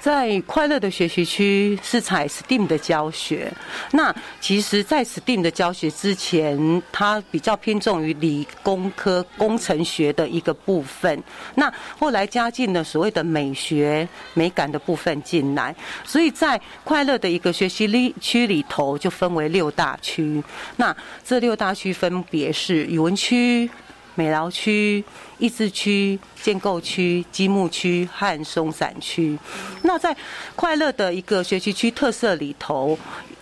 [0.00, 3.48] 在快乐的学习区是采 STEAM 的教学。
[3.92, 11.22] 那其实，在 STEAM 的教学之前，它比较偏重于理工科工程学的一个部分。
[11.54, 15.72] 那后来加进了所谓的美学美感的部分进来，
[16.04, 20.42] 所以在快乐的一个学习里区里头，就分为六大区。
[20.78, 23.70] 那这六大区分别是语文区。
[24.14, 25.04] 美劳区、
[25.38, 29.38] 益智区、建构区、积木区和松散区。
[29.82, 30.16] 那在
[30.54, 32.98] 快乐的一个学习区特色里头，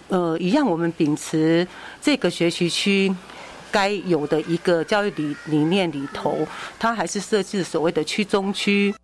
[0.09, 1.66] 呃，一样我们秉持
[2.00, 3.14] 这个学习区
[3.70, 6.46] 该有的一个教育理理念里头，
[6.78, 8.94] 它还是设置所谓的区中区。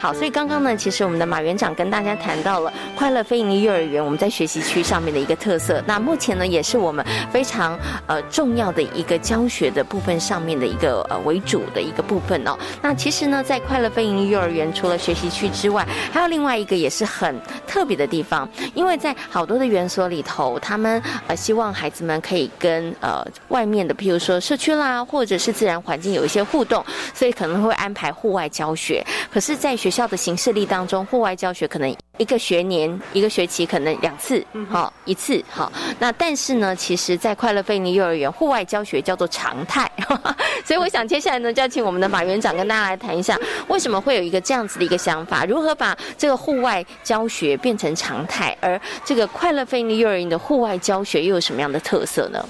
[0.00, 5.84] 好，所以刚刚呢，其实我们的马园长跟大家谈到了快乐飞行幼儿园，我们在学习区上面的一个特色。
[5.86, 12.56] 那目前呢，也是我们非常呃重要的一个教学的部分上面的一个呃为主的一个部分哦。
[12.80, 26.82] 那其实呢，在快乐飞行幼儿园，除了学习区之外，还有另外一个也是很特别的地方，因为在好多的园所里头，他们呃希望孩子们可以跟呃外面的，譬如说社区啦，或者是自然环境有一些互动，
[27.12, 29.04] 所以可能会安排户外教学。
[29.30, 35.72] 可是，在学校的形式力当中，户外教学可能一个学年、一个学期可能两次，好一次，好。
[35.98, 39.90] 那但是呢，其实，在快乐菲尼幼儿园，户外教学叫做常态。
[40.64, 52.48] 所以，我想接下来呢，就要请我们的马园长跟大家来谈一下，为什么会有一个这样子的一个想法，如何把这个户外教学变成常态，而这个快乐菲尼幼儿园的户外教学又有什么样的特色呢？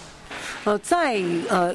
[0.65, 1.75] 呃，在呃。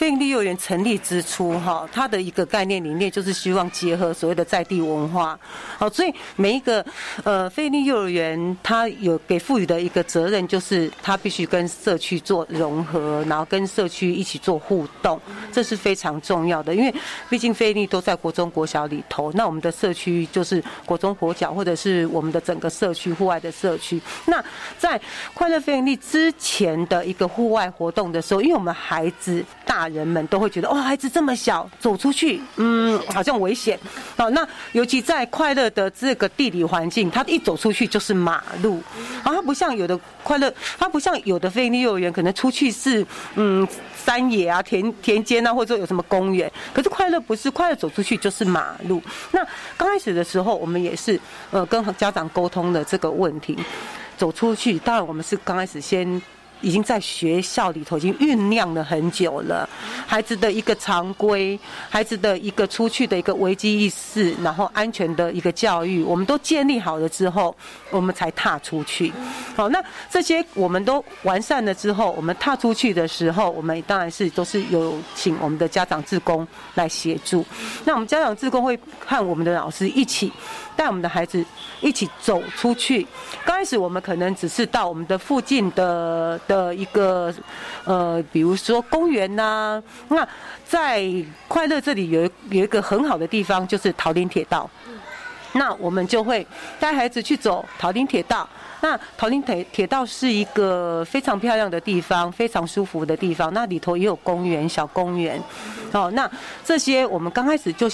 [0.00, 5.38] 飞利幼儿园成立之初，哈，它的一个概念理念就是希望结合所谓的在地文化，
[5.76, 6.82] 好，所以每一个
[7.22, 15.20] 呃飞利幼儿园，它有给赋予的一个责任，就是它必须跟社区做融合，然后跟社区一起做互动，
[15.52, 16.74] 这是非常重要的。
[16.74, 16.94] 因为
[17.28, 24.00] 毕竟飞利都在国中国小里头，那我们的社区就是国中国小，或者是我们的整个社区户外的社区。
[24.24, 24.42] 那
[24.78, 24.98] 在
[25.34, 29.89] 快乐飞利之前的一个户外活动的时候，因为我们孩子大。
[29.92, 33.78] 人们都会觉得，哦，孩子这么小，走出去，嗯，好像危险。
[34.16, 38.82] 哦，那尤其在快乐的这个地理环境，他一走出去就是马路。
[39.22, 46.50] 啊，他不像有的快乐，他不像有的非利幼儿园，可能出去是嗯山野啊、田田间啊，或者有什么公园。
[46.72, 49.02] 可是快乐不是，快乐走出去就是马路。
[49.32, 53.56] 那刚开始的时候，我们也是呃跟家长沟通的这个问题，
[54.16, 54.78] 走出去。
[54.78, 56.20] 当然，我们是刚开始先。
[56.60, 59.68] 已经在学校里头已经酝酿了很久了，
[60.06, 67.54] 孩子的一个常规，孩子的一个出去的一个危机意识，然后安全的一个教育，我们都建立好了之后，
[67.90, 69.12] 我们才踏出去。
[69.56, 77.44] 好，那这些我们都完善了之后，我们踏出去的时候，我们当然是都是有请我们的家长志工来协助。
[77.84, 80.32] 那我们家长志工会和我们的老师一起。
[80.76, 81.44] 带我们的孩子
[81.82, 83.06] 一起走出去。
[83.44, 87.32] 刚开始我们可能只是到我们的附近的的一个
[87.84, 89.80] 呃，比如说公园呐。
[90.08, 90.26] 那
[90.66, 91.06] 在
[91.46, 94.68] 快乐这里有有一个很好的地方，就是桃林铁道。
[95.52, 96.44] 那我们就会
[96.80, 98.48] 带孩子去走桃林铁道。
[98.80, 103.52] 那桃林铁铁道是一个非常漂亮的地方，非常舒服的地方。
[103.54, 105.40] 那里头也有公园，小公园。
[105.92, 106.28] 哦，那
[106.64, 107.88] 这些我们刚开始就。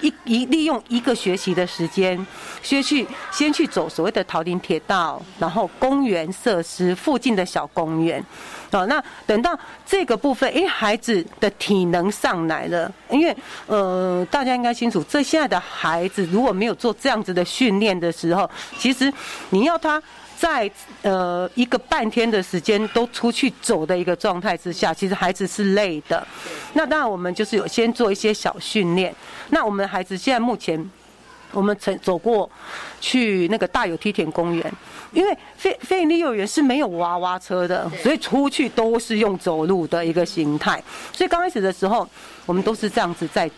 [0.00, 2.26] 一一利用一个学期的时间，
[2.62, 8.24] 先去先去走所谓的桃林铁道，然后公园设施附近的小公园。
[8.72, 13.36] 哦，那等到这个部分，哎，孩子的体能上来了，因为
[13.66, 18.48] 呃，大家应该清楚，这现在的孩子如果没有做这样子的训练的时候，
[18.78, 19.12] 其实
[19.48, 20.00] 你要他
[20.40, 20.70] 在
[21.02, 26.26] 呃一个半天的时间都出去走的一个状态之下，其实孩子是累的。
[26.72, 29.14] 那当然，我们就是有先做一些小训练。
[29.50, 30.90] 那我们孩子现在目前，
[31.52, 32.50] 我们曾走过
[33.02, 34.72] 去那个大有梯田公园。
[35.12, 40.82] 因为非非营利幼儿园是没有娃娃车的，所以出去都是用走路的一个形态。
[41.12, 42.08] 所以刚开始的时候，
[42.46, 43.50] 我们都是这样子在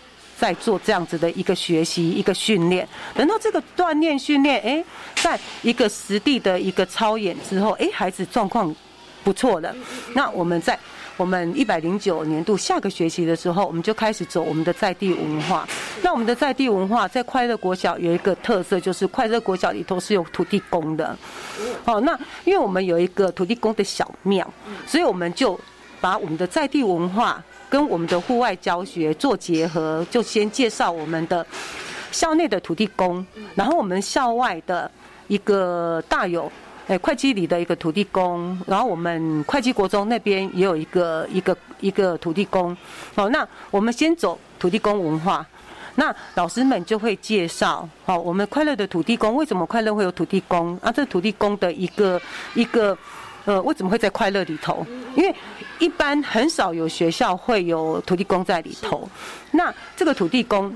[0.42, 2.88] 在做这样子的一个学习、一个训练。
[3.14, 4.84] 等到这个锻炼训练，哎，
[5.14, 8.74] 在一个实地的一个操演之后，哎，孩子状况
[9.22, 9.72] 不错了。
[10.14, 10.76] 那我们在。
[11.18, 15.68] 我们一百零九年度下个学期的时候，我们就开始走我们的在地文化。
[16.02, 21.16] 那我们的在地文化在快乐国小有一个特色，就是快乐国小里头是有土地公的。
[21.84, 24.50] 好，那因为我们有一个土地公的小庙，
[24.86, 25.60] 所以我们就
[26.00, 27.40] 把我们的在地文化
[27.72, 31.46] 跟我们的户外教学做结合，就先介绍我们的
[32.10, 34.90] 校内的土地公，然后我们校外的
[35.26, 36.52] 一个大有。
[36.88, 42.76] 哎，会稽里的一个土地公，然后我们会稽国中那边也有一个一个一个土地公。
[43.14, 45.46] 好，那我们先走土地公文化，
[45.94, 47.88] 那老师们就会介绍。
[48.04, 50.76] 好，我们快乐的土地公为什么快乐会有土地公？
[50.82, 52.20] 啊，这土地公的一个
[52.54, 52.98] 一个
[53.44, 54.84] 呃，为什么会在快乐里头？
[55.14, 55.32] 因为
[55.82, 59.08] 一般很少有学校会有土地公在里头。
[59.50, 60.72] 那这个土地公。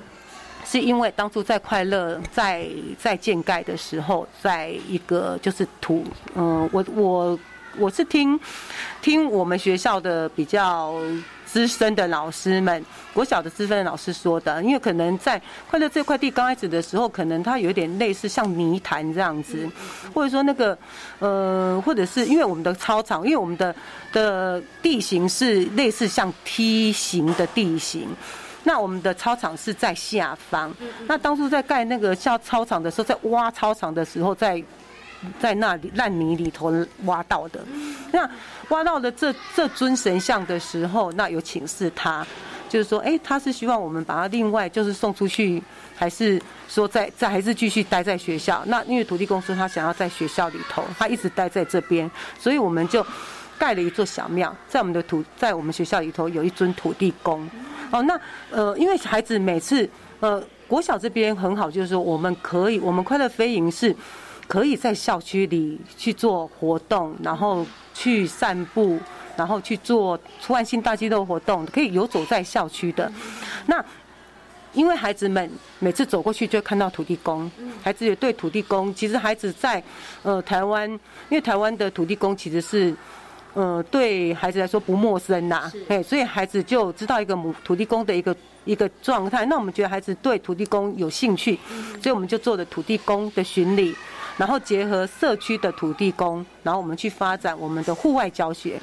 [0.69, 2.67] 是因为当初在快乐在
[2.99, 6.05] 在建盖的时候，在一个就是土，
[6.35, 7.39] 嗯，我我
[7.79, 8.37] 我是听
[9.01, 10.93] 听我们学校的比较
[11.57, 12.85] 资深的老师们，
[13.15, 15.41] 国小的资深的老师说的，因为可能在
[15.71, 19.67] 快乐这块地刚开始的时候，可能它有点类似像泥潭这样子，
[20.13, 20.77] 或者说那个
[21.19, 23.75] 呃，或者是因为我们的操场，因为我们的
[24.13, 28.07] 的地形是类似像梯形的地形。
[28.63, 30.71] 那我们的操场是在下方。
[31.07, 34.63] 那当初在盖那个校操场的时候，在挖操场的时候，在
[35.39, 36.73] 在那里烂泥里头
[37.05, 37.61] 挖到的。
[38.13, 38.29] 那
[38.69, 42.27] 挖到了这这尊神像的时候，那有请示他，
[42.69, 45.63] 就是说，哎，他是希望我们把他另外就是送出去，
[45.95, 48.63] 还是说在在还是继续待在学校？
[48.67, 53.05] 那因为土地公说他想要在学校里头，他一直待在这边，所以我们就
[53.59, 57.49] 盖了一座小庙，在我们的土在我们学校里头有一尊土地公。
[57.91, 58.19] 哦，那
[58.51, 59.89] 呃，因为孩子每次
[60.19, 63.95] 呃，国小这边很好，就是说我们可以，我们快乐飞营是
[64.47, 68.99] 可以在校区里去做活动，然后去散步，
[69.37, 73.11] 然后去做出万性大肌肉活动，可以游走在校区的。
[73.67, 73.85] 那
[74.73, 77.51] 因为孩子们每次走过去就看到土地公，
[77.83, 79.83] 孩子也对土地公，其实孩子在
[80.23, 80.89] 呃台湾，
[81.29, 82.95] 因为台湾的土地公其实是。
[83.55, 88.37] 呃，对孩子来说不陌生呐，哎，所以孩子就知道一个母土地公的一个
[88.67, 89.47] 一个状态。
[89.47, 91.59] 那我们觉得孩子对土地公有兴趣，
[92.03, 93.97] 所以我们就做了土地公的巡礼。
[94.37, 98.81] 然后结合社区的土地公，然后我们去发展我们的户外教学。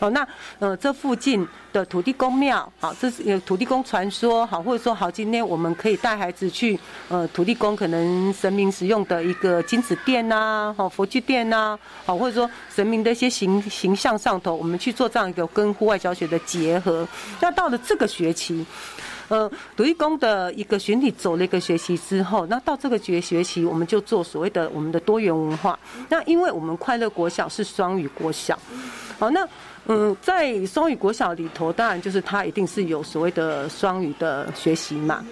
[0.00, 0.26] 哦，那
[0.58, 1.46] 呃，这附近
[1.76, 17.06] 的土地公庙，好，这是有土地公传说，好，或者说好，今天我们可以带孩子去呃土地公可能神明使用的一个金子殿呐，好，佛具殿呐，好，或者说神明的一些形形象上头，我们去做这样一个跟户外教学的结合。
[17.42, 18.64] 那到了这个学期。
[19.28, 25.76] 呃，土地公的一个巡礼走了一个学期之后，那到这个学学期，我们就做所谓的我们的多元文化。
[26.08, 28.56] 那因为我们快乐国小是双语国小，
[29.18, 29.44] 好，那
[29.88, 35.24] 嗯，在双语国小里头，当然就是它一定是有所谓的双语的学习嘛。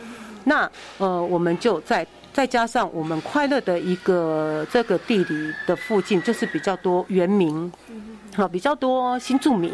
[0.45, 7.71] 那呃，我们就在再加上我们快乐的一个这个地理的附近，就是比较多原民。
[8.37, 9.73] 好，比较多新住民，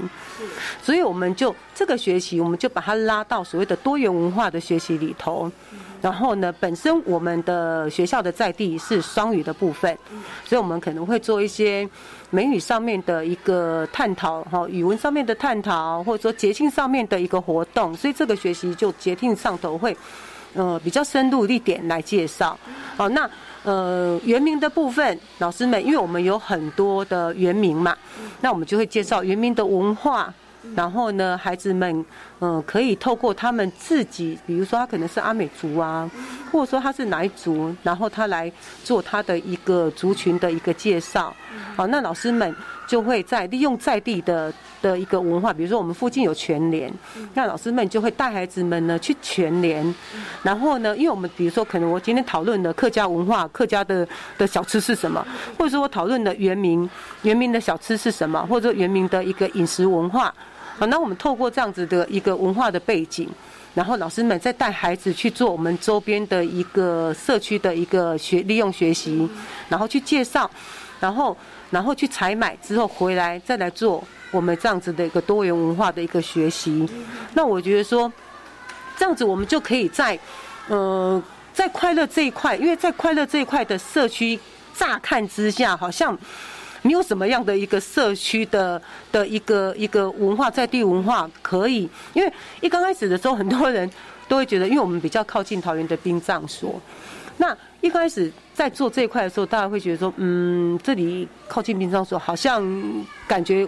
[0.83, 5.51] 所以我们就这个学习，我们就把它拉到所谓的多元文化的学习里头。
[6.01, 9.97] 然后呢，本身我们的学校的在地是双语的部分，
[10.45, 11.89] 所以我们可能会做一些
[12.31, 17.95] 美语上面的一个探讨，哈，语文上面的探讨，或者说节庆上面的一个活动。
[17.95, 19.97] 所以这个学习就节庆上头会，
[20.55, 22.59] 呃，比较深入一点来介绍。
[22.97, 23.29] 好，那。
[23.63, 27.95] 呃，原名的部分，老师们，因为我们有很多的原名嘛，
[28.41, 30.33] 那我们就会介绍原名的文化。
[30.75, 32.05] 然后呢，孩子们，
[32.41, 36.11] 嗯，可以透过他们自己，比如说他可能是阿美族啊，
[36.53, 38.51] 或者说他是哪一族，然后他来
[38.85, 41.35] 做他的一个族群的一个介绍。
[41.77, 42.55] 好，那老师们
[42.87, 44.53] 就会在利用在地的
[44.83, 46.93] 的一个文化，比如说我们附近有全联，
[47.35, 49.95] 那老师们就会带孩子们呢去全联，
[50.43, 54.07] 然后呢，因为我们比如说可能我今天讨论的客家文化，客家的
[54.39, 55.27] 的小吃是什么，
[55.59, 56.89] 或者说我讨论的原民
[57.23, 60.33] 原民的小吃是什么，或者原民的一个饮食文化，
[60.81, 63.29] 好，那我们透过这样子的一个文化的背景。
[63.75, 69.29] 然后老师们再带孩子去做我们周边的一个社区的一个学利用学习，
[69.69, 70.51] 然后去介绍，
[70.99, 71.37] 然后
[71.69, 76.89] 然后去采买之后回来再来做我们这样子的一个多元文化的一个学习。
[77.35, 78.11] 那我觉得说，
[78.97, 80.19] 这样子我们就可以在
[80.69, 81.23] 呃
[81.53, 84.41] 在快乐这一块，因为在快乐这一块的社区
[84.75, 86.19] 乍看之下好像。
[86.83, 88.81] 你有什么样的一个社区的
[89.13, 93.91] 的一个一个文化在地文化可以，因为一刚开始的时候，很多人
[94.29, 96.81] 都会觉得，因为我们比较靠近桃园的殡葬所，
[97.37, 102.65] 那一开始在做这一块的时候，大家会觉得说，嗯，这里靠近殡葬所，好像
[103.27, 103.67] 感觉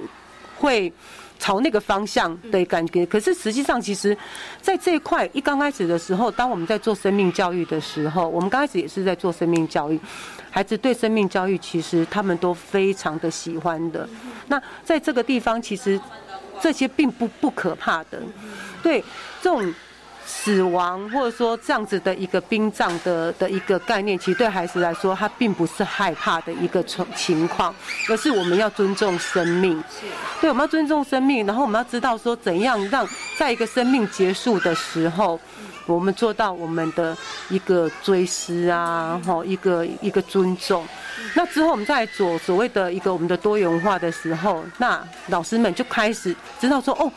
[0.58, 0.92] 会
[1.38, 3.04] 朝那个方向的感觉。
[3.04, 4.16] 可是实际上，其实
[4.60, 9.98] 在这一块一刚开始的时候，当我们在做生命教育的时候，我们刚开始也是在做生命教育。
[10.54, 14.06] 孩子对生命教育，其实他们都非常的喜欢的。
[14.48, 15.98] 那在这个地方，其实
[16.60, 18.20] 这些并不不可怕的。
[18.82, 19.02] 对
[19.40, 19.74] 这种
[20.26, 27.74] 死亡或者说这样子的一个殡葬的的一个概念，其实对孩子来说，他并不是害怕的一个情情况，
[28.10, 29.82] 而是我们要尊重生命。
[30.38, 35.40] 对，我们要尊重生命，然后我们要知道说，怎样让在一个生命结束的时候。
[35.92, 37.16] 我们做到我们的
[37.50, 40.86] 一个追思啊，哈，一个一个尊重。
[41.34, 47.10] 那之后我们在做所谓的一个我们的多元化的时候，那老师们就开始知道说，哦，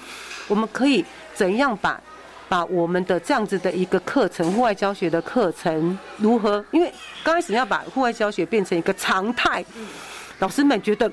[0.47, 1.03] 我们可以
[1.33, 1.99] 怎样把
[2.47, 6.63] 把我们的这样子的一个课程，户外教学的课程如何？
[6.71, 9.63] 因为刚开始要把户外教学变成一个常态，
[10.39, 11.11] 老师们觉得。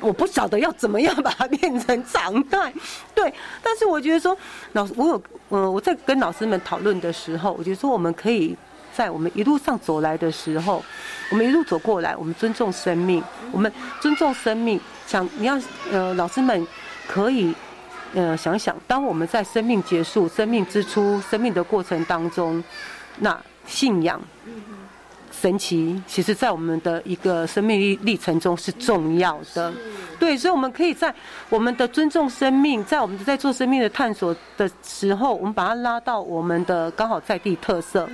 [0.00, 2.72] 我不晓得要怎么样把它变成常态，
[3.14, 3.32] 对。
[3.62, 4.36] 但是我觉得说，
[4.72, 8.56] 老师，我有，呃，我在跟老师们讨论的时候，我觉得说，我们可以
[8.94, 10.82] 在我们一路上走来的时候，
[11.30, 13.22] 我们一路走过来，我们尊重生命，
[13.52, 13.70] 我们
[14.00, 14.80] 尊重生命。
[15.06, 15.58] 想你要，
[15.90, 16.66] 呃，老师们
[17.08, 17.54] 可以，
[18.14, 22.62] 呃，想想，当我们在生命结束、生命之初、生命的过程当中，
[23.18, 24.20] 那信仰。
[25.30, 29.72] 神奇，其实，在我们的一个生命历历程中是重要的。
[30.18, 31.14] 对，所以，我们可以在
[31.48, 38.08] 我们的尊重生命，在我们在做生命的探索的时候，我们把它拉到我们的刚好在地特色，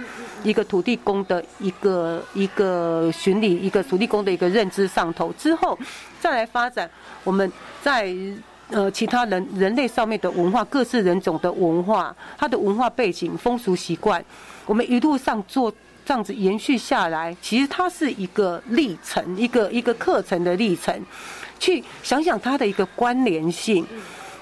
[0.44, 5.76] 一个土地公的一个一个巡礼，一个土地公的一个认知上头之后，
[6.20, 6.88] 再来发展
[7.24, 7.50] 我们
[7.82, 8.14] 在
[8.70, 14.24] 呃其他人人类上面的文化，各式人种的文化，它的文化背景、风俗习惯，
[14.66, 15.72] 我们一路上做。
[16.07, 20.94] 这样子延续下来，其实它是一个历程，一个一个课程的历程。
[21.59, 23.84] 去想想它的一个关联性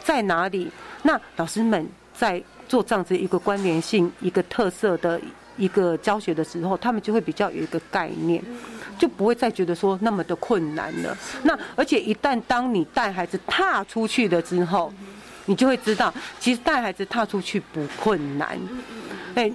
[0.02, 0.70] 在哪里？
[1.04, 5.18] 那老师们在做这样子一个关联性、一个特色的
[5.56, 8.42] 一个教学的时候，他们就会比较有一个概念，
[8.98, 11.16] 就不会再觉得说那么的困难了。
[11.44, 14.92] 那而且一旦当你带孩子踏出去了之后，
[15.46, 18.58] 你就会知道，其实带孩子踏出去不困难。
[19.36, 19.50] 哎。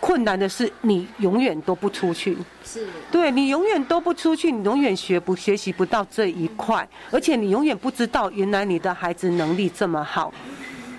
[0.00, 2.86] 困难的是，你永远都不出去，是。
[3.10, 10.32] 对你永远都不出去，你永远学不学习不到这一块，而且你永远不知道原来你的孩子能力这么好，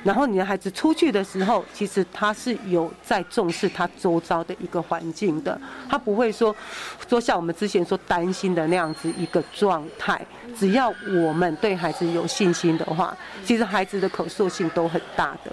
[0.03, 6.55] 然后你的孩子出去的时候，其实他是有在重视他周遭的一个环境的，他不会说
[7.07, 10.19] 说像我们之前说担心的那样子一个状态。
[10.57, 15.51] 只要我们对孩子有信心的话，其实孩子的可塑性都很大的。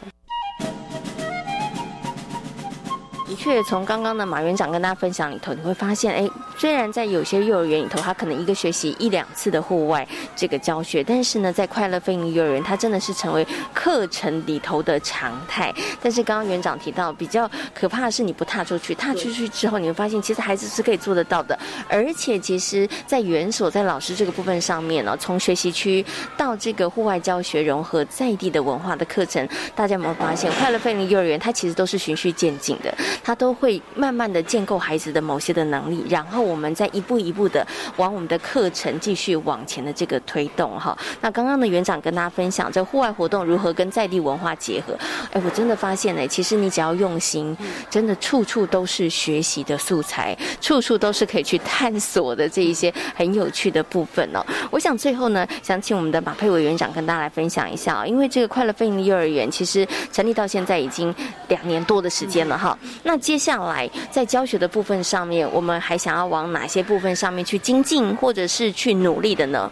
[3.26, 10.06] 的确，从刚刚的马园长跟大家分享里头，你会发现，哎，虽然在有些幼儿园里头，他可能一个学期一两次的户外
[10.36, 15.74] 这个教学，但是呢，在快乐飞鹰幼儿园，它真的是成为课程里头的常态。
[16.02, 21.58] 但是刚刚园长提到，比较可怕的是你不踏出去，踏出去之后，你会发现其实孩子是可以做得到的。
[21.88, 26.04] 而且，其实，在园所在老师这个部分上面呢，从学习区
[26.36, 32.94] 到这个户外教学融合在地的文化的课程，大家有没有发现，快乐飞鹰幼儿园它其实都是循序渐进的。
[33.22, 40.96] 他都会慢慢的建构孩子的某些的能力，然后我们再一步一步的往我们的课程继续往前的这个推动哈。
[41.20, 44.96] 那刚刚的园长跟大家分享这户外活动如何跟在地文化结合，
[45.32, 47.56] 哎，我真的发现呢，其实你只要用心，
[47.90, 54.44] 真的处处都是学习的素材，处处都是可以去探索的这一些很有趣的部分哦。
[54.70, 61.14] 我想最后呢，想请我们的马佩伟园长跟大家来分享一下啊，因为这个快乐飞鹰幼儿园其实成立到现在已经
[61.48, 63.14] 两年多的时间了哈，那。
[63.24, 69.70] 接下来在教学的部分上面，我们还想要往哪些部分上面去精进，或者是去努力的呢？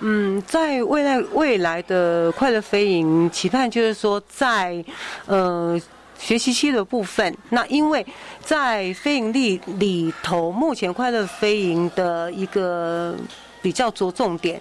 [0.00, 4.84] 嗯，在未来未来的快乐飞营，期盼就是说，在
[5.26, 5.80] 呃
[6.18, 8.04] 学习期的部分，那因为
[8.42, 13.14] 在飞营里里头，目前快乐飞营的一个
[13.62, 14.60] 比较着重点，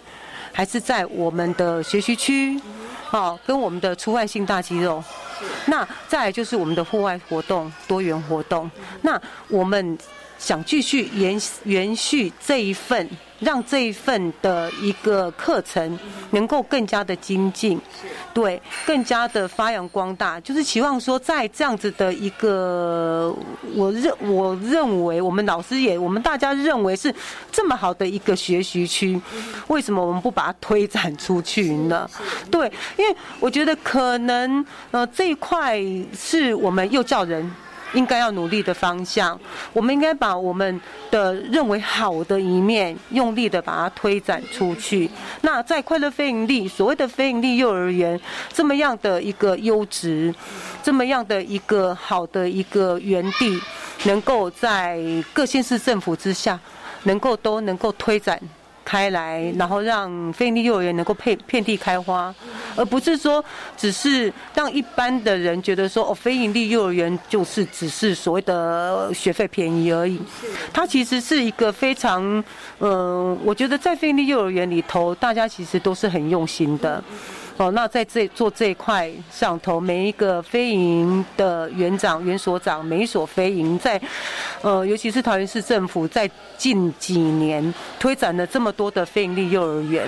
[0.52, 2.60] 还是在我们的学习区，
[3.12, 5.04] 哦，跟我们的出汗性大肌肉。
[5.68, 8.70] 那再来就是我们的户外活动、多元活动。
[9.02, 9.98] 那我们
[10.38, 13.08] 想继续延延续这一份。
[13.40, 16.00] 让这一份的一个课程
[16.32, 17.80] 能够更加的精进，
[18.34, 23.32] 对，更加的发扬光大，就是期望说，在这样子的一个，
[23.76, 27.14] 我认我认为我们老师也，我们大家认为是
[27.52, 29.22] 这么好的一个学习区，
[29.68, 32.10] 为什么我们不把它推展出去呢？
[32.50, 32.66] 对，
[32.98, 35.80] 因为我觉得可能呃这一块
[36.12, 37.48] 是我们幼教人。
[37.94, 39.40] 应该要努力的方向，
[39.74, 40.80] 我们应该把我们
[41.10, 45.10] 的认为好的一面，用力的把它推展出去。
[45.42, 48.20] 那在快乐非营利，所谓的非营利幼儿园，
[48.54, 50.34] 这么样的一个优质，
[50.84, 53.60] 这么样的一个好的一个园地，
[54.04, 55.00] 能够在
[55.34, 56.60] 各县市政府之下，
[57.04, 58.40] 能够都能够推展。
[58.88, 62.34] 开来，然后让非营利幼儿园能够遍遍地开花，
[62.78, 63.44] 而不是说
[63.76, 70.18] 只是让一般的人觉得说哦，非营利幼儿园就是只是所谓的学费便宜而已。
[70.72, 72.42] 它其实是一个非常，
[72.80, 77.04] 嗯，我觉得在非营利幼儿园里头，大家其实都是很用心的。
[77.58, 84.00] 哦，那在这做这一块上头，每一个飞营的园长、园所长，每一所飞营在，
[84.62, 90.08] 呃，尤其是桃园市政府在近几年推展了这么多的非营利幼儿园，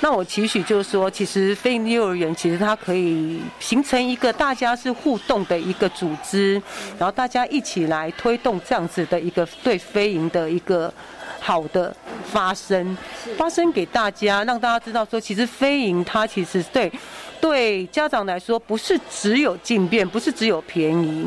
[0.00, 6.60] 那我期许就是说，其实非营利幼儿园其实它可以形成一个大家是互动的一个组织，
[6.98, 10.92] 然后大家一起来推动这样子的一个对飞营的一个。
[11.40, 11.94] 好的
[12.30, 12.96] 发生，
[13.36, 16.92] 发生给大家，让大家知道说，其实飞赢它其实对
[17.40, 21.26] 对家长来说，不是只有进变，不是只有便宜，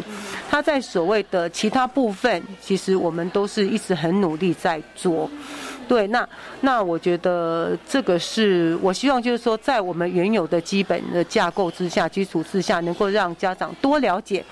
[0.50, 5.30] 它在所谓的其他部分，其实我们都是一直很努力在做。
[5.88, 6.28] 对，那
[6.62, 14.44] 那我觉得这个是我希望，就是说，在我们原有的基本的架构之下、基础之下，能够让家长多了解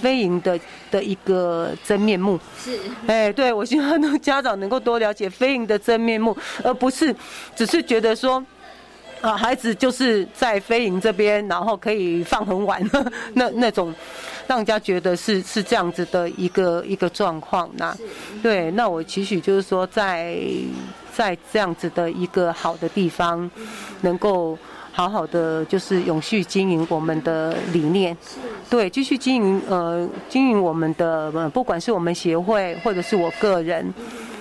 [0.00, 0.58] 飞营的
[0.90, 2.38] 的一个真面目。
[2.58, 7.14] 是， 哎，对我希望让家长能够多了解飞营的真面目，而不是
[7.54, 8.44] 只是觉得说。
[9.22, 12.82] 啊，孩子就是在飞营这边，然后可以放很晚，
[13.34, 13.94] 那那种，
[14.50, 17.70] 让人家觉得是是这样子的一个一个状况。
[17.76, 17.96] 那
[18.42, 20.36] 对，那我期许就是说，在
[21.14, 23.48] 在这样子的一个好的地方，
[24.00, 24.58] 能够
[24.90, 28.16] 好好的就是永续经营我们的理念。
[28.68, 33.94] 对，继续经营呃经营我们的，不管是我们协会或者是我个人。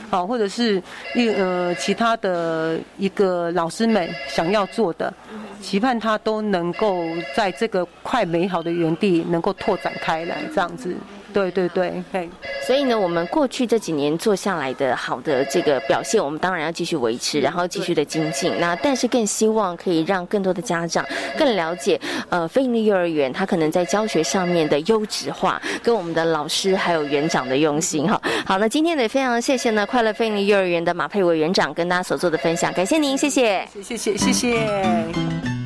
[0.10, 0.82] 好，或者是
[1.14, 5.14] 一呃其他的一个老师们想要做的，
[5.62, 7.04] 期盼他都能够
[7.36, 10.96] 在这个快美好的园地能够拓展开来，这样子。
[11.34, 12.30] 对对对，嘿。
[12.66, 18.54] 所以呢，我们过去这几年做下来的好的这个表现，我们当然要继续维持，然后继续的精进。
[18.60, 21.04] 那但是更希望可以让更多的家长
[21.38, 22.00] 更了解，
[22.30, 28.22] 呃，非营利幼儿园它可能在教学上面的优质化，跟我们的老师还有园长的用心哈。
[28.46, 35.59] 好，那今天也非常谢谢呢，快乐非营利幼儿园的马佩伟园长跟大家所做的分享，感谢您，谢谢，谢谢，谢谢。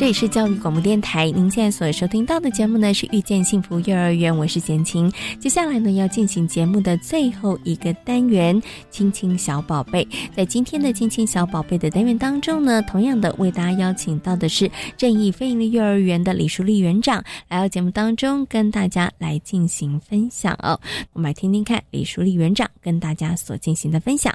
[0.00, 5.12] 这里是教育广播电台，您现在所收听到的节目呢是遇见幸福幼儿园，我是贤琴。
[5.38, 8.58] 接下来呢要进行节目的最后一个单元——
[8.90, 10.08] 亲亲小宝贝。
[10.34, 20.80] 在今天的亲亲小宝贝的单元当中呢，同样的为大家邀请到的是正义非营利幼儿园的李淑丽园长来到节目当中，跟大家来进行分享哦。
[21.12, 24.34] 我们来听听看李淑丽园长跟大家所进行的分享。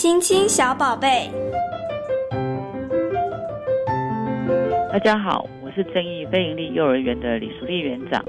[0.00, 1.30] 亲亲小宝贝，
[4.90, 8.24] 大家好，我是正义非营利幼儿园的李淑丽园长。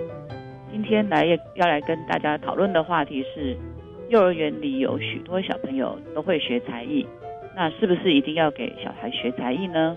[0.69, 3.55] 今天来要来跟大家讨论的话题是，
[4.09, 7.07] 幼儿园里有许多小朋友都会学才艺，
[7.55, 9.95] 那是不是一定要给小孩学才艺呢？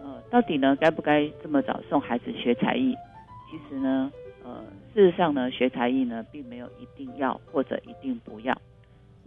[0.00, 2.94] 呃，到底呢该不该这么早送孩子学才艺？
[3.50, 4.12] 其实呢，
[4.44, 4.62] 呃，
[4.94, 8.56] 事实上呢，学才艺呢并没有一定要或者一定不要。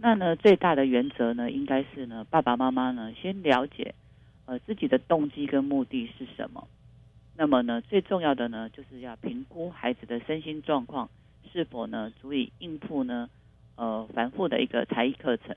[0.00, 3.94] 那呢，最大的原则呢，应该是呢，爸爸妈妈呢先了解，
[4.46, 6.68] 呃，自己的动机跟目的是什么。
[7.36, 11.10] 那么呢，最重要的呢，就是要评估孩子的身心状况
[11.52, 13.28] 是否呢足以应付呢，
[13.76, 15.56] 呃，繁复的一个才艺课程。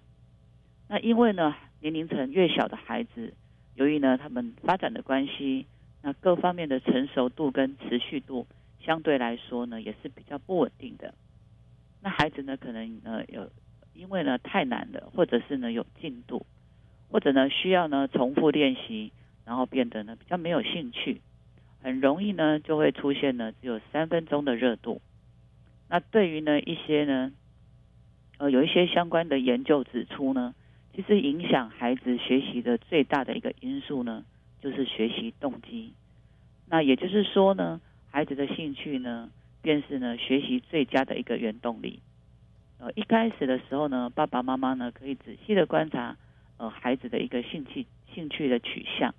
[0.88, 3.34] 那因为呢，年龄层越小的孩子，
[3.76, 5.68] 由于呢他们发展的关系，
[6.02, 8.48] 那各方面的成熟度跟持续度
[8.80, 11.14] 相对来说呢，也是比较不稳定的。
[12.02, 13.48] 那孩子呢可能呃有
[13.94, 16.46] 因为呢太难了，或者是呢有进度，
[17.10, 19.12] 或者呢需要呢重复练习，
[19.46, 21.22] 然后变得呢比较没有兴趣，
[21.82, 25.02] 很容易呢就会出现呢只有三分钟的热度。
[25.90, 27.32] 那对于呢一些呢
[28.38, 30.56] 呃有一些相关的研究指出呢，
[30.96, 34.24] 其实影响孩子学习的最大的一个因素呢，
[34.62, 35.94] 就是学习动机。
[36.68, 39.30] 那也就是说呢，孩子的兴趣呢。
[39.64, 42.00] 便是呢，学习最佳的一个原动力。
[42.82, 46.18] 呃，一开始的时候呢，爸爸妈妈呢可以仔细的观察
[46.58, 49.14] 呃孩子的一个兴趣兴趣的取向。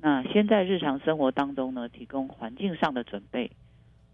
[0.00, 3.50] 那先在日常生活当中呢，提供环境上的准备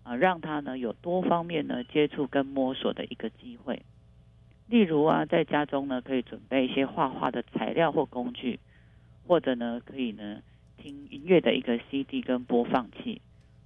[0.03, 3.83] 啊，让他呢有多方面呢接触跟摸索的一个机会。
[4.67, 8.59] 例如啊，在家中呢可以准备一些画画的材料或工具，
[9.29, 10.43] 或者呢可以呢
[10.77, 13.21] 听音乐的一个 CD 跟播放器。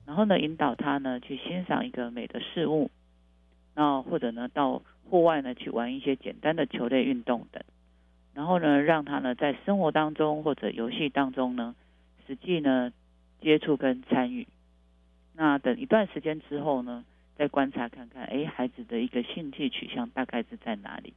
[0.04, 2.90] 然后呢，引导他呢去欣赏一个美的事物，
[3.74, 7.62] 那或者呢到户外呢去玩一些简单的球类运动等。
[8.34, 11.74] 然后呢，让他呢在生活当中或者游戏当中呢
[12.26, 12.92] 实际呢
[13.40, 14.46] 接触跟参与。
[15.34, 17.04] 那等一段时间之后呢，
[17.36, 21.14] 再观察看看，哎，孩子的一个兴趣取向大概是在哪里？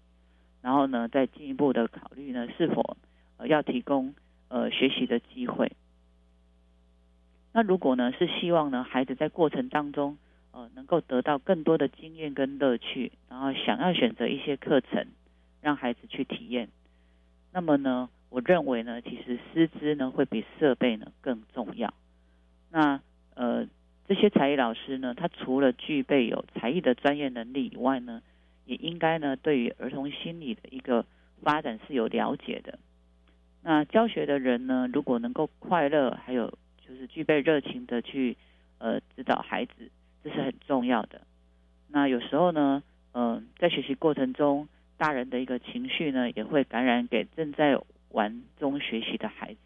[0.62, 2.98] 然后呢，再进一步的考虑呢是否
[3.38, 4.14] 呃要提供
[4.50, 5.72] 呃学习的机会。
[7.52, 10.18] 那如果呢是希望呢孩子在过程当中
[10.60, 15.08] 呃能够得到更多的经验跟乐趣，然后想要选择一些课程
[15.62, 16.68] 让孩子去体验，
[17.54, 21.94] 那么呢我认为呢其实师资呢会比设备呢更重要。
[22.70, 23.00] 那
[23.36, 23.66] 呃
[24.06, 28.22] 这些才艺老师呢他除了具备有才艺的专业能力以外呢，
[28.66, 31.06] 也应该呢对于儿童心理的一个
[31.42, 32.80] 发展是有了解的。
[33.64, 36.50] 那教学的人呢如果能够快乐还有
[36.86, 38.36] 就是具备热情的去
[38.78, 39.90] 呃指导孩子，
[40.24, 41.22] 这是很重要的。
[41.88, 44.68] 那有时候呢，嗯，在学习过程中，
[44.98, 49.60] 大人的一个情绪呢，也会感染给正在玩中学习的孩子。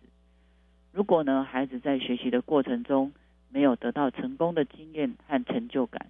[0.91, 3.13] 如果呢，孩子在学习的过程中
[3.49, 6.07] 没有得到成功的经验和成就感，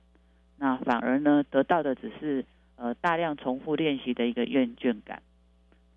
[0.58, 5.24] 那反而呢，得到的只是呃大量重复练习的一个厌倦感，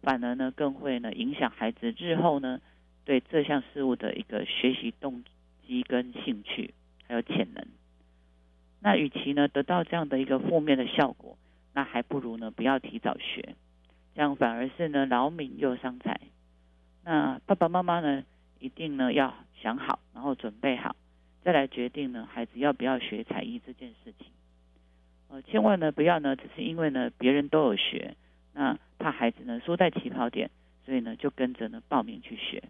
[0.02, 2.60] 反而呢，更会呢影响孩子日后呢。
[3.04, 5.22] 对这项事物的一个学习动
[5.64, 6.74] 机跟兴趣，
[7.06, 7.64] 还有潜能，
[8.86, 11.36] 那与其呢得到这样的一个负面的效果，
[11.74, 13.56] 那还不如呢不要提早学，
[14.14, 16.20] 这样反而是呢劳民又伤财。
[17.02, 18.22] 那爸爸妈妈呢
[18.60, 20.94] 一定呢要想好，然后准备好，
[21.42, 24.28] 再来决定呢孩子要不要学才艺这件事情。
[25.30, 28.14] 呃，千万呢不要呢只是因为呢别人都有学，
[28.54, 30.48] 那怕孩子呢输在起跑点，
[30.84, 32.62] 所以呢就跟着呢报名去学。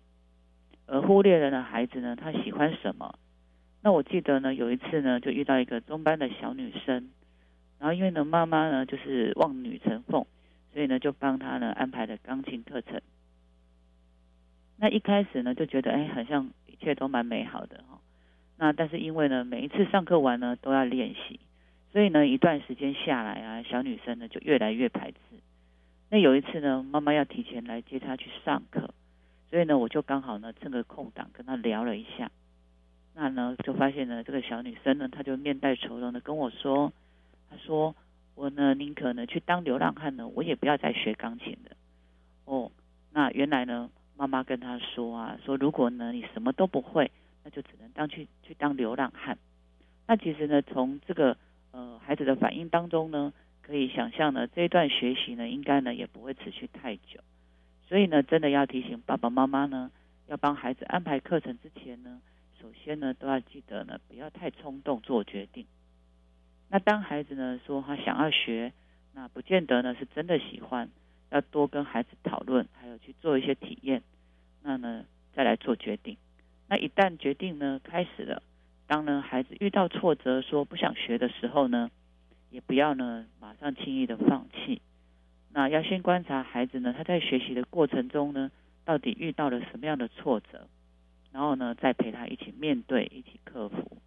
[0.87, 3.19] 而忽略了呢，孩子呢，他喜欢什么？
[3.87, 7.09] 那我记得呢，有一次呢，就遇到一个中班的小女生，
[7.79, 10.27] 然后因为呢，妈妈呢就是望女成凤，
[10.73, 13.01] 所以呢，就帮她呢安排了钢琴课程。
[14.77, 18.01] 那一开始呢，就觉得哎，好像一切都蛮美好的哈。
[18.57, 21.39] 那但是因为呢，每一次上课完呢，都要练习，
[21.93, 25.17] 所以呢，一段时间下来啊，小女生呢就越来越排斥。
[26.11, 28.91] 那有一次呢，妈妈要提前来接她去上课。
[29.49, 32.33] 所以呢，我就刚好呢趁个空档跟她聊了一下，
[33.19, 36.93] 那呢就发现呢这个小女生呢，她就面带愁容的跟我说，
[37.49, 37.97] 她说
[38.35, 41.75] 我呢宁可呢去当流浪汉呢，我也不要再学钢琴了。
[42.45, 42.71] 哦，
[43.15, 47.11] 那原来呢妈妈跟她说啊，说如果呢你什么都不会，
[47.43, 49.39] 那就只能当去去当流浪汉。
[50.07, 51.39] 那其实呢从这个
[51.71, 57.21] 呃孩子的反应当中呢，可以想象呢这一段学习呢应该呢也不会持续太久。
[57.89, 59.91] 所以呢，真的要提醒爸爸妈妈呢，
[60.27, 62.21] 要帮孩子安排课程之前呢，
[62.61, 65.67] 首先呢都要记得呢，不要太冲动做决定。
[66.69, 68.73] 那当孩子呢说他想要学，
[69.15, 70.89] 那不见得呢是真的喜欢，
[71.31, 74.03] 要多跟孩子讨论，还有去做一些体验，
[74.63, 75.05] 那呢
[75.35, 76.17] 再来做决定。
[76.69, 78.43] 那一旦决定呢开始了，
[78.87, 81.91] 当呢孩子遇到挫折说不想学的时候呢，
[82.51, 84.81] 也不要呢马上轻易的放弃。
[85.53, 88.51] 那要先观察孩子呢，他在学习的过程中呢，
[88.85, 90.67] 到底遇到了什么样的挫折，
[91.33, 93.99] 然后呢，再陪他一起面对，一起克服。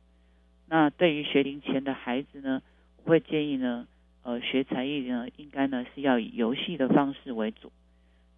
[0.68, 2.62] 那对于学龄前的孩子呢，
[2.98, 3.88] 我会建议呢，
[4.24, 7.72] 呃，学才艺呢，应该呢是要以游戏的方式为主，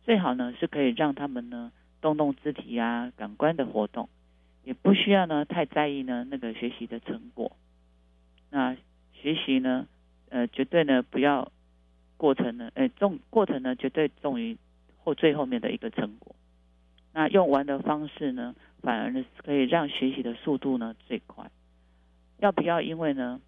[0.03, 1.71] 最好呢是可以让他们呢
[2.01, 4.09] 动动肢体啊，感官的活动，
[4.63, 7.55] 也不需要呢太在意呢那个学习的成果。
[8.49, 8.75] 那
[9.13, 9.87] 学习呢，
[10.29, 11.51] 呃，绝对呢不要。
[12.17, 14.55] 过程呢，呃，重过程呢，绝对重于
[15.03, 16.35] 后最后面的一个成果。
[17.13, 21.49] 那用玩的方式呢，反而呢可以让学习的速度呢最快。
[22.39, 23.39] 要不要因为呢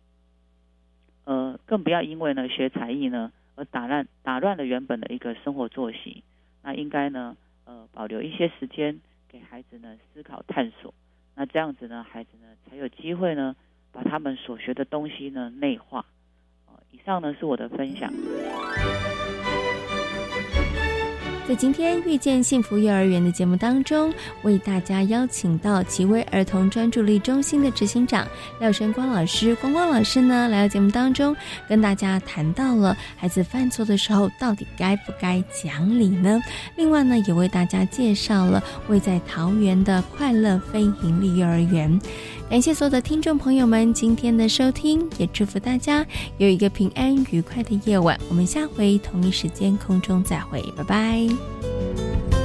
[1.25, 6.23] 呃，更不要因为呢学才艺呢而打乱打乱了原本的一个生活作息。
[6.61, 10.93] 那应该呢，呃，保留一些时间给孩子呢思考探索。
[11.35, 13.55] 那这样子呢，孩子呢才有机会呢
[13.91, 16.05] 把他们所学的东西呢内化。
[16.91, 18.13] 以上呢是我的分享。
[21.45, 24.13] 在今天遇见幸福幼儿园的节目当中，
[24.43, 28.25] 为大家邀请到奇威儿童专注力中心的执行长
[28.61, 31.35] 廖生光老师，光光老师呢来到节目当中，
[31.67, 36.41] 跟大家谈到了孩子犯错的时候到底该不该讲理呢？
[36.77, 41.99] 另外呢，也为大家介绍了位在桃园的快乐非营利幼儿园。
[42.49, 46.05] 感谢所有的听众朋友们今天的收听，也祝福大家
[46.37, 48.19] 有一个平安愉快的夜晚。
[48.29, 52.42] 我们下回同一时间空中再会，拜拜。